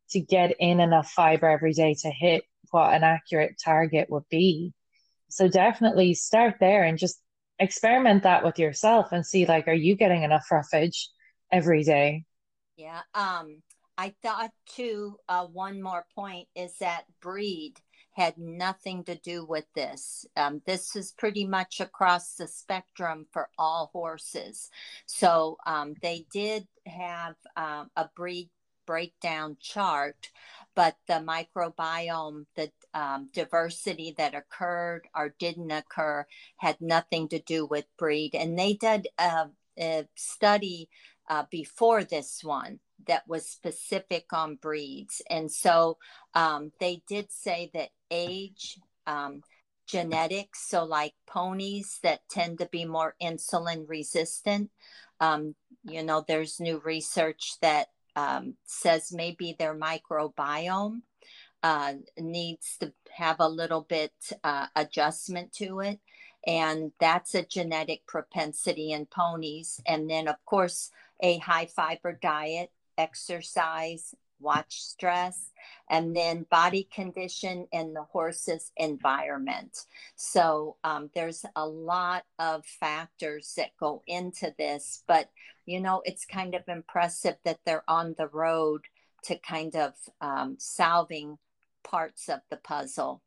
to 0.10 0.20
get 0.20 0.56
in 0.60 0.80
enough 0.80 1.10
fiber 1.10 1.48
every 1.48 1.74
day 1.74 1.96
to 2.02 2.10
hit 2.10 2.44
what 2.72 2.94
an 2.94 3.04
accurate 3.04 3.56
target 3.64 4.10
would 4.10 4.28
be. 4.30 4.74
So 5.30 5.48
definitely 5.48 6.14
start 6.14 6.56
there 6.60 6.84
and 6.84 6.98
just 6.98 7.20
experiment 7.60 8.24
that 8.24 8.44
with 8.44 8.58
yourself 8.58 9.12
and 9.12 9.26
see 9.26 9.46
like 9.46 9.68
are 9.68 9.74
you 9.74 9.96
getting 9.96 10.24
enough 10.24 10.46
roughage 10.52 11.10
every 11.52 11.84
day? 11.84 12.26
Yeah. 12.76 13.02
Um 13.14 13.62
I 13.96 14.14
thought 14.24 14.52
too 14.68 15.18
uh 15.30 15.46
one 15.46 15.82
more 15.82 16.06
point 16.16 16.48
is 16.56 16.76
that 16.80 17.04
breed 17.22 17.76
had 18.14 18.38
nothing 18.38 19.04
to 19.06 19.16
do 19.16 19.46
with 19.46 19.66
this. 19.76 20.26
Um, 20.38 20.62
this 20.66 20.96
is 20.96 21.12
pretty 21.12 21.46
much 21.46 21.80
across 21.80 22.36
the 22.36 22.48
spectrum 22.48 23.26
for 23.32 23.50
all 23.58 23.90
horses. 23.92 24.70
So 25.06 25.58
um, 25.66 25.96
they 26.02 26.26
did 26.32 26.68
have 26.86 27.36
um, 27.56 27.90
a 27.96 28.10
breed 28.16 28.50
breakdown 28.86 29.58
chart, 29.60 30.30
but 30.76 30.96
the 31.08 31.14
microbiome, 31.26 32.46
the 32.56 32.72
um, 32.94 33.30
diversity 33.34 34.14
that 34.18 34.36
occurred 34.36 35.08
or 35.16 35.34
didn't 35.40 35.72
occur 35.72 36.26
had 36.58 36.80
nothing 36.82 37.28
to 37.30 37.40
do 37.40 37.66
with 37.66 37.86
breed. 37.98 38.36
And 38.36 38.58
they 38.58 38.74
did 38.74 39.08
a, 39.18 39.48
a 39.80 40.08
study 40.16 40.90
uh, 41.30 41.46
before 41.50 42.04
this 42.04 42.42
one 42.44 42.80
that 43.08 43.28
was 43.28 43.46
specific 43.48 44.32
on 44.34 44.56
breeds. 44.56 45.22
And 45.30 45.52
so 45.52 45.98
um, 46.34 46.72
they 46.80 47.02
did 47.08 47.32
say 47.32 47.70
that 47.74 47.90
age, 48.14 48.80
um, 49.08 49.42
genetics, 49.88 50.70
so 50.70 50.84
like 50.84 51.14
ponies 51.28 52.00
that 52.04 52.22
tend 52.30 52.60
to 52.60 52.68
be 52.72 52.86
more 52.86 53.16
insulin 53.22 53.86
resistant, 53.88 54.70
um, 55.20 55.56
you 55.84 56.04
know, 56.04 56.24
there's 56.28 56.60
new 56.60 56.80
research 56.86 57.54
that 57.62 57.88
um, 58.16 58.56
says 58.66 59.12
maybe 59.12 59.56
their 59.58 59.76
microbiome 59.76 61.02
uh, 61.64 61.94
needs 62.18 62.78
to 62.80 62.94
have 63.12 63.38
a 63.40 63.48
little 63.48 63.82
bit 63.82 64.14
uh, 64.44 64.68
adjustment 64.76 65.52
to 65.54 65.80
it. 65.80 66.00
And 66.46 66.92
that's 67.00 67.36
a 67.36 67.46
genetic 67.46 68.06
propensity 68.06 68.92
in 68.92 69.06
ponies. 69.06 69.80
And 69.86 70.10
then, 70.10 70.28
of 70.28 70.36
course, 70.46 70.92
a 71.22 71.38
high 71.38 71.68
fiber 71.68 72.20
diet, 72.22 72.70
exercise, 72.98 74.14
watch 74.44 74.82
stress, 74.82 75.50
and 75.90 76.16
then 76.16 76.46
body 76.52 76.88
condition 76.94 77.68
and 77.74 77.96
the 77.96 78.04
horse's 78.04 78.72
environment. 78.78 79.78
So 80.16 80.76
um, 80.84 81.10
there's 81.16 81.46
a 81.56 81.66
lot 81.66 82.26
of 82.38 82.66
factors 82.66 83.54
that 83.58 83.72
go 83.80 84.04
into 84.06 84.54
this, 84.58 85.04
but 85.08 85.30
you 85.66 85.80
know, 85.80 86.02
it's 86.06 86.26
kind 86.26 86.56
of 86.56 86.64
impressive 86.68 87.38
that 87.46 87.60
they're 87.66 87.90
on 87.90 88.16
the 88.18 88.28
road 88.28 88.82
to 89.24 89.38
kind 89.38 89.76
of 89.76 89.94
um, 90.22 90.58
solving 90.60 91.38
parts 91.84 92.30
of 92.30 92.42
the 92.50 92.58
puzzle. 92.58 93.22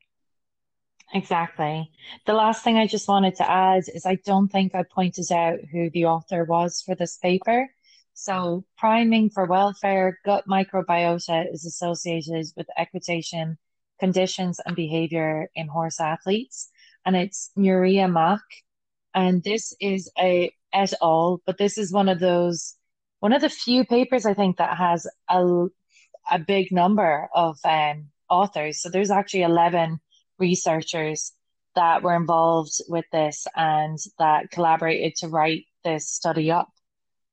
Exactly. 1.14 1.90
The 2.26 2.34
last 2.34 2.64
thing 2.64 2.76
I 2.76 2.86
just 2.86 3.08
wanted 3.08 3.36
to 3.36 3.48
add 3.48 3.84
is 3.94 4.04
I 4.04 4.16
don't 4.16 4.48
think 4.48 4.74
I 4.74 4.82
pointed 4.82 5.30
out 5.30 5.60
who 5.70 5.88
the 5.90 6.06
author 6.06 6.44
was 6.44 6.82
for 6.82 6.94
this 6.94 7.16
paper. 7.16 7.70
So, 8.18 8.64
priming 8.78 9.28
for 9.28 9.44
welfare, 9.44 10.18
gut 10.24 10.46
microbiota 10.48 11.52
is 11.52 11.66
associated 11.66 12.46
with 12.56 12.66
equitation, 12.74 13.58
conditions, 14.00 14.58
and 14.64 14.74
behavior 14.74 15.50
in 15.54 15.68
horse 15.68 16.00
athletes. 16.00 16.70
And 17.04 17.14
it's 17.14 17.50
Nuria 17.58 18.10
Mach. 18.10 18.40
And 19.14 19.42
this 19.44 19.76
is 19.82 20.10
a 20.18 20.50
et 20.72 20.94
al., 21.02 21.42
but 21.44 21.58
this 21.58 21.76
is 21.76 21.92
one 21.92 22.08
of 22.08 22.18
those, 22.18 22.76
one 23.20 23.34
of 23.34 23.42
the 23.42 23.50
few 23.50 23.84
papers 23.84 24.24
I 24.24 24.32
think 24.32 24.56
that 24.56 24.78
has 24.78 25.06
a, 25.28 25.66
a 26.30 26.38
big 26.38 26.72
number 26.72 27.28
of 27.34 27.58
um, 27.64 28.08
authors. 28.30 28.80
So, 28.80 28.88
there's 28.88 29.10
actually 29.10 29.42
11 29.42 30.00
researchers 30.38 31.34
that 31.74 32.02
were 32.02 32.16
involved 32.16 32.80
with 32.88 33.04
this 33.12 33.46
and 33.54 33.98
that 34.18 34.50
collaborated 34.50 35.16
to 35.16 35.28
write 35.28 35.66
this 35.84 36.08
study 36.08 36.50
up 36.50 36.70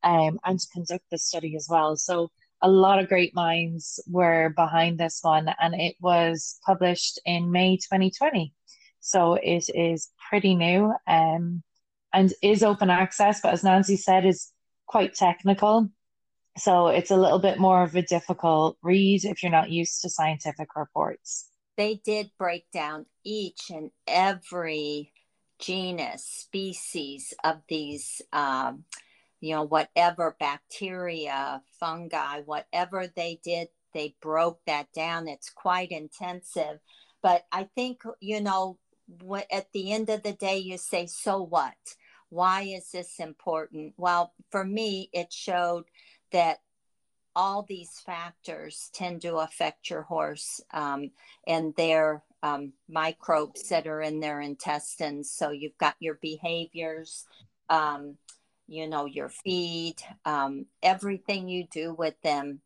um, 0.04 0.40
and 0.44 0.60
to 0.60 0.68
conduct 0.74 1.06
this 1.12 1.26
study 1.26 1.56
as 1.56 1.68
well. 1.70 1.96
So 1.96 2.30
a 2.62 2.70
lot 2.70 3.00
of 3.00 3.10
great 3.10 3.36
minds 3.36 4.00
were 4.08 4.54
behind 4.56 4.98
this 4.98 5.20
one, 5.22 5.54
and 5.60 5.76
it 5.76 5.96
was 6.00 6.60
published 6.66 7.20
in 7.26 7.52
May 7.52 7.78
2020. 7.78 8.54
So 9.02 9.34
it 9.34 9.66
is 9.74 10.10
pretty 10.30 10.56
new 10.56 10.94
um, 11.08 11.62
and 12.14 12.34
is 12.42 12.64
open 12.64 12.90
access, 12.90 13.42
but 13.42 13.54
as 13.54 13.64
Nancy 13.64 13.98
said, 13.98 14.26
is 14.26 14.52
quite 14.88 15.14
technical. 15.14 15.90
So 16.58 16.88
it's 16.88 17.12
a 17.12 17.18
little 17.18 17.40
bit 17.40 17.60
more 17.60 17.84
of 17.84 17.96
a 17.96 18.02
difficult 18.02 18.78
read 18.82 19.26
if 19.26 19.44
you're 19.44 19.52
not 19.52 19.72
used 19.72 20.02
to 20.02 20.10
scientific 20.10 20.70
reports. 20.76 21.50
They 21.76 22.00
did 22.06 22.32
break 22.38 22.66
down 22.72 23.08
each 23.26 23.72
and 23.72 23.90
every 24.08 25.12
genus, 25.60 26.26
species 26.26 27.34
of 27.44 27.62
these 27.68 28.22
um, 28.32 28.86
you 29.44 29.54
know, 29.54 29.64
whatever 29.64 30.38
bacteria, 30.40 31.62
fungi, 31.78 32.40
whatever 32.46 33.08
they 33.14 33.42
did, 33.44 33.68
they 33.94 34.16
broke 34.22 34.62
that 34.66 34.88
down. 34.96 35.28
It's 35.28 35.50
quite 35.50 35.92
intensive. 35.92 36.80
But 37.22 37.46
I 37.52 37.68
think, 37.76 38.04
you 38.22 38.40
know, 38.40 38.78
what, 39.22 39.46
at 39.52 39.68
the 39.74 39.92
end 39.92 40.10
of 40.10 40.24
the 40.24 40.32
day, 40.32 40.60
you 40.60 40.78
say, 40.78 41.08
so 41.08 41.42
what? 41.42 41.76
Why 42.30 42.62
is 42.62 42.90
this 42.92 43.20
important? 43.20 43.96
Well, 43.98 44.32
for 44.50 44.64
me, 44.64 45.10
it 45.12 45.34
showed 45.34 45.84
that 46.32 46.60
all 47.36 47.66
these 47.68 48.00
factors 48.06 48.90
tend 48.94 49.24
to 49.24 49.40
affect 49.40 49.90
your 49.90 50.04
horse 50.04 50.62
um, 50.74 51.12
and 51.46 51.76
their 51.76 52.24
um, 52.44 52.72
microbes 52.90 53.68
that 53.68 53.88
are 53.88 54.02
in 54.02 54.22
their 54.22 54.40
intestines. 54.40 55.32
So 55.32 55.52
you've 55.52 55.78
got 55.78 55.96
your 56.00 56.18
behaviors, 56.22 57.26
um, 57.70 58.16
you 58.68 58.88
know, 58.88 59.06
your 59.06 59.30
feed, 59.30 59.96
um, 60.26 60.66
everything 60.82 61.48
you 61.48 61.68
do 61.72 61.94
with 61.94 62.16
them. 62.22 62.62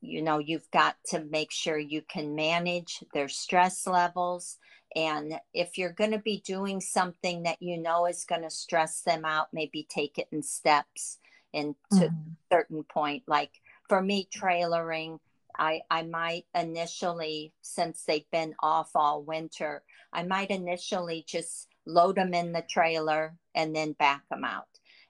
You 0.00 0.22
know, 0.22 0.38
you've 0.38 0.70
got 0.70 0.96
to 1.06 1.24
make 1.24 1.50
sure 1.50 1.78
you 1.78 2.02
can 2.02 2.34
manage 2.34 3.02
their 3.14 3.28
stress 3.28 3.86
levels. 3.86 4.58
And 4.94 5.40
if 5.54 5.78
you're 5.78 5.92
going 5.92 6.10
to 6.10 6.18
be 6.18 6.42
doing 6.44 6.80
something 6.80 7.44
that 7.44 7.62
you 7.62 7.78
know 7.78 8.06
is 8.06 8.24
going 8.24 8.42
to 8.42 8.50
stress 8.50 9.00
them 9.00 9.24
out, 9.24 9.48
maybe 9.52 9.86
take 9.88 10.18
it 10.18 10.28
in 10.30 10.42
steps 10.42 11.18
and 11.54 11.74
to 11.92 11.98
mm-hmm. 11.98 12.04
a 12.04 12.54
certain 12.54 12.84
point. 12.84 13.22
Like 13.26 13.50
for 13.88 14.02
me, 14.02 14.28
trailering, 14.36 15.20
I, 15.56 15.82
I 15.90 16.02
might 16.02 16.44
initially, 16.54 17.54
since 17.62 18.04
they've 18.04 18.30
been 18.30 18.54
off 18.60 18.90
all 18.94 19.22
winter, 19.22 19.82
I 20.12 20.24
might 20.24 20.50
initially 20.50 21.24
just 21.26 21.68
load 21.86 22.16
them 22.16 22.34
in 22.34 22.52
the 22.52 22.64
trailer 22.68 23.36
and 23.54 23.74
then 23.74 23.92
back 23.92 24.28
them 24.28 24.44
out 24.44 24.66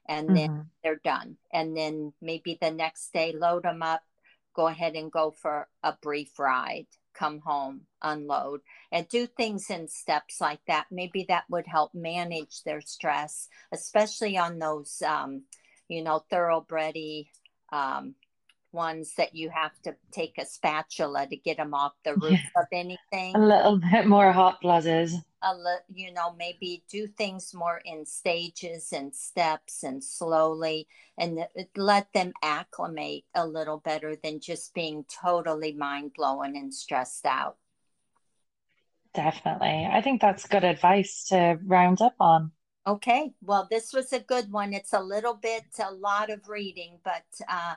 and 0.09 0.29
mm-hmm. 0.29 0.37
then 0.37 0.71
they're 0.83 1.01
done. 1.05 1.37
And 1.53 1.77
then 1.77 2.13
maybe 2.21 2.59
the 2.61 2.71
next 2.71 3.13
day, 3.13 3.33
load 3.33 3.65
them 3.65 3.83
up, 3.83 4.03
go 4.55 4.67
ahead 4.69 4.95
and 4.95 5.11
go 5.11 5.31
for 5.31 5.69
a 5.83 5.95
brief 6.01 6.39
ride, 6.39 6.87
come 7.15 7.41
home, 7.41 7.83
unload, 8.03 8.61
and 8.93 9.09
do 9.09 9.27
things 9.27 9.71
in 9.71 9.89
steps 9.89 10.41
like 10.41 10.61
that. 10.67 10.87
Maybe 10.91 11.25
that 11.29 11.45
would 11.51 11.67
help 11.67 11.95
manage 11.95 12.63
their 12.65 12.81
stress, 12.81 13.49
especially 13.73 14.37
on 14.37 14.59
those, 14.59 15.03
um, 15.07 15.43
you 15.89 16.03
know, 16.03 16.25
thoroughbredy 16.31 17.29
um, 17.73 18.15
ones 18.73 19.15
that 19.17 19.35
you 19.35 19.51
have 19.51 19.73
to 19.85 19.95
take 20.13 20.37
a 20.39 20.45
spatula 20.45 21.27
to 21.27 21.37
get 21.37 21.57
them 21.57 21.75
off 21.75 21.93
the 22.05 22.15
roof 22.17 22.41
of 22.57 22.67
anything. 22.73 23.35
A 23.35 23.39
little 23.39 23.79
bit 23.79 24.07
more 24.07 24.33
hot 24.33 24.61
blooded. 24.61 25.11
A 25.45 25.55
li- 25.55 25.95
you 25.95 26.13
know 26.13 26.35
maybe 26.37 26.83
do 26.91 27.07
things 27.07 27.53
more 27.55 27.81
in 27.85 28.07
stages 28.07 28.93
and 28.93 29.15
steps 29.15 29.83
and 29.83 30.03
slowly 30.03 30.89
and 31.19 31.47
let 31.77 32.13
them 32.13 32.33
acclimate 32.43 33.25
a 33.35 33.47
little 33.47 33.79
better 33.79 34.17
than 34.17 34.41
just 34.41 34.75
being 34.75 35.05
totally 35.05 35.73
mind 35.73 36.13
blowing 36.17 36.57
and 36.57 36.73
stressed 36.75 37.27
out. 37.27 37.57
Definitely. 39.15 39.89
I 39.91 40.01
think 40.01 40.21
that's 40.21 40.49
good 40.49 40.65
advice 40.65 41.27
to 41.29 41.59
round 41.65 42.03
up 42.03 42.17
on. 42.19 42.51
Okay. 42.87 43.33
Well 43.43 43.69
this 43.71 43.93
was 43.93 44.13
a 44.13 44.21
good 44.21 44.51
one. 44.51 44.73
It's 44.73 44.93
a 44.93 45.01
little 45.01 45.35
bit 45.35 45.65
a 45.79 45.93
lot 45.93 46.31
of 46.31 46.49
reading 46.49 46.99
but 47.05 47.25
uh 47.49 47.75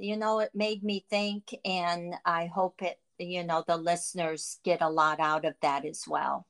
you 0.00 0.16
know 0.16 0.40
it 0.40 0.50
made 0.54 0.82
me 0.82 1.04
think 1.10 1.54
and 1.64 2.14
i 2.24 2.46
hope 2.46 2.82
it 2.82 2.98
you 3.18 3.44
know 3.44 3.62
the 3.66 3.76
listeners 3.76 4.58
get 4.64 4.80
a 4.80 4.88
lot 4.88 5.20
out 5.20 5.44
of 5.44 5.54
that 5.60 5.84
as 5.84 6.04
well 6.08 6.46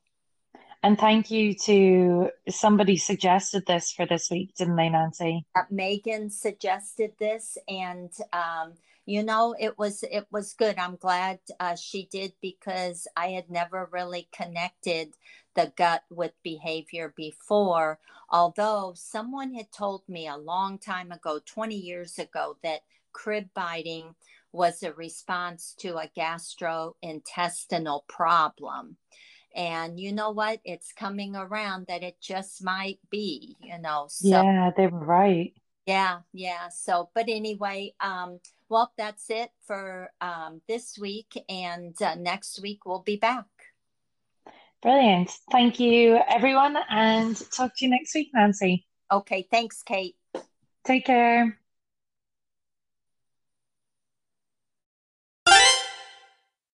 and 0.83 0.97
thank 0.97 1.29
you 1.29 1.53
to 1.53 2.29
somebody 2.49 2.97
suggested 2.97 3.65
this 3.65 3.91
for 3.91 4.05
this 4.05 4.29
week 4.29 4.53
didn't 4.55 4.75
they 4.75 4.89
nancy 4.89 5.45
uh, 5.55 5.61
megan 5.69 6.29
suggested 6.29 7.11
this 7.19 7.57
and 7.67 8.11
um, 8.33 8.73
you 9.05 9.23
know 9.23 9.55
it 9.59 9.77
was 9.77 10.03
it 10.11 10.25
was 10.31 10.53
good 10.53 10.77
i'm 10.77 10.95
glad 10.95 11.39
uh, 11.59 11.75
she 11.75 12.07
did 12.11 12.33
because 12.41 13.07
i 13.15 13.27
had 13.27 13.49
never 13.49 13.89
really 13.91 14.27
connected 14.31 15.13
the 15.55 15.71
gut 15.75 16.03
with 16.09 16.31
behavior 16.43 17.13
before 17.15 17.99
although 18.29 18.93
someone 18.95 19.53
had 19.53 19.71
told 19.71 20.01
me 20.07 20.27
a 20.27 20.37
long 20.37 20.77
time 20.77 21.11
ago 21.11 21.39
20 21.45 21.75
years 21.75 22.17
ago 22.17 22.57
that 22.63 22.81
crib 23.13 23.49
biting 23.53 24.15
was 24.51 24.83
a 24.83 24.93
response 24.93 25.73
to 25.79 25.97
a 25.97 26.09
gastrointestinal 26.17 28.05
problem. 28.07 28.97
And 29.55 29.99
you 29.99 30.13
know 30.13 30.31
what? 30.31 30.59
It's 30.63 30.93
coming 30.93 31.35
around 31.35 31.87
that 31.87 32.03
it 32.03 32.17
just 32.21 32.63
might 32.63 32.99
be, 33.09 33.57
you 33.61 33.77
know. 33.79 34.07
So, 34.09 34.29
yeah, 34.29 34.71
they 34.75 34.87
were 34.87 35.05
right. 35.05 35.53
Yeah, 35.85 36.19
yeah. 36.33 36.69
So, 36.69 37.09
but 37.13 37.25
anyway, 37.27 37.93
um, 37.99 38.39
well, 38.69 38.93
that's 38.97 39.29
it 39.29 39.49
for 39.65 40.11
um, 40.21 40.61
this 40.67 40.97
week. 40.99 41.43
And 41.49 41.99
uh, 42.01 42.15
next 42.15 42.61
week 42.61 42.85
we'll 42.85 43.03
be 43.03 43.17
back. 43.17 43.45
Brilliant. 44.81 45.31
Thank 45.51 45.79
you, 45.79 46.19
everyone. 46.27 46.77
And 46.89 47.39
talk 47.51 47.75
to 47.77 47.85
you 47.85 47.91
next 47.91 48.15
week, 48.15 48.29
Nancy. 48.33 48.87
Okay. 49.11 49.47
Thanks, 49.51 49.83
Kate. 49.83 50.15
Take 50.85 51.05
care. 51.05 51.60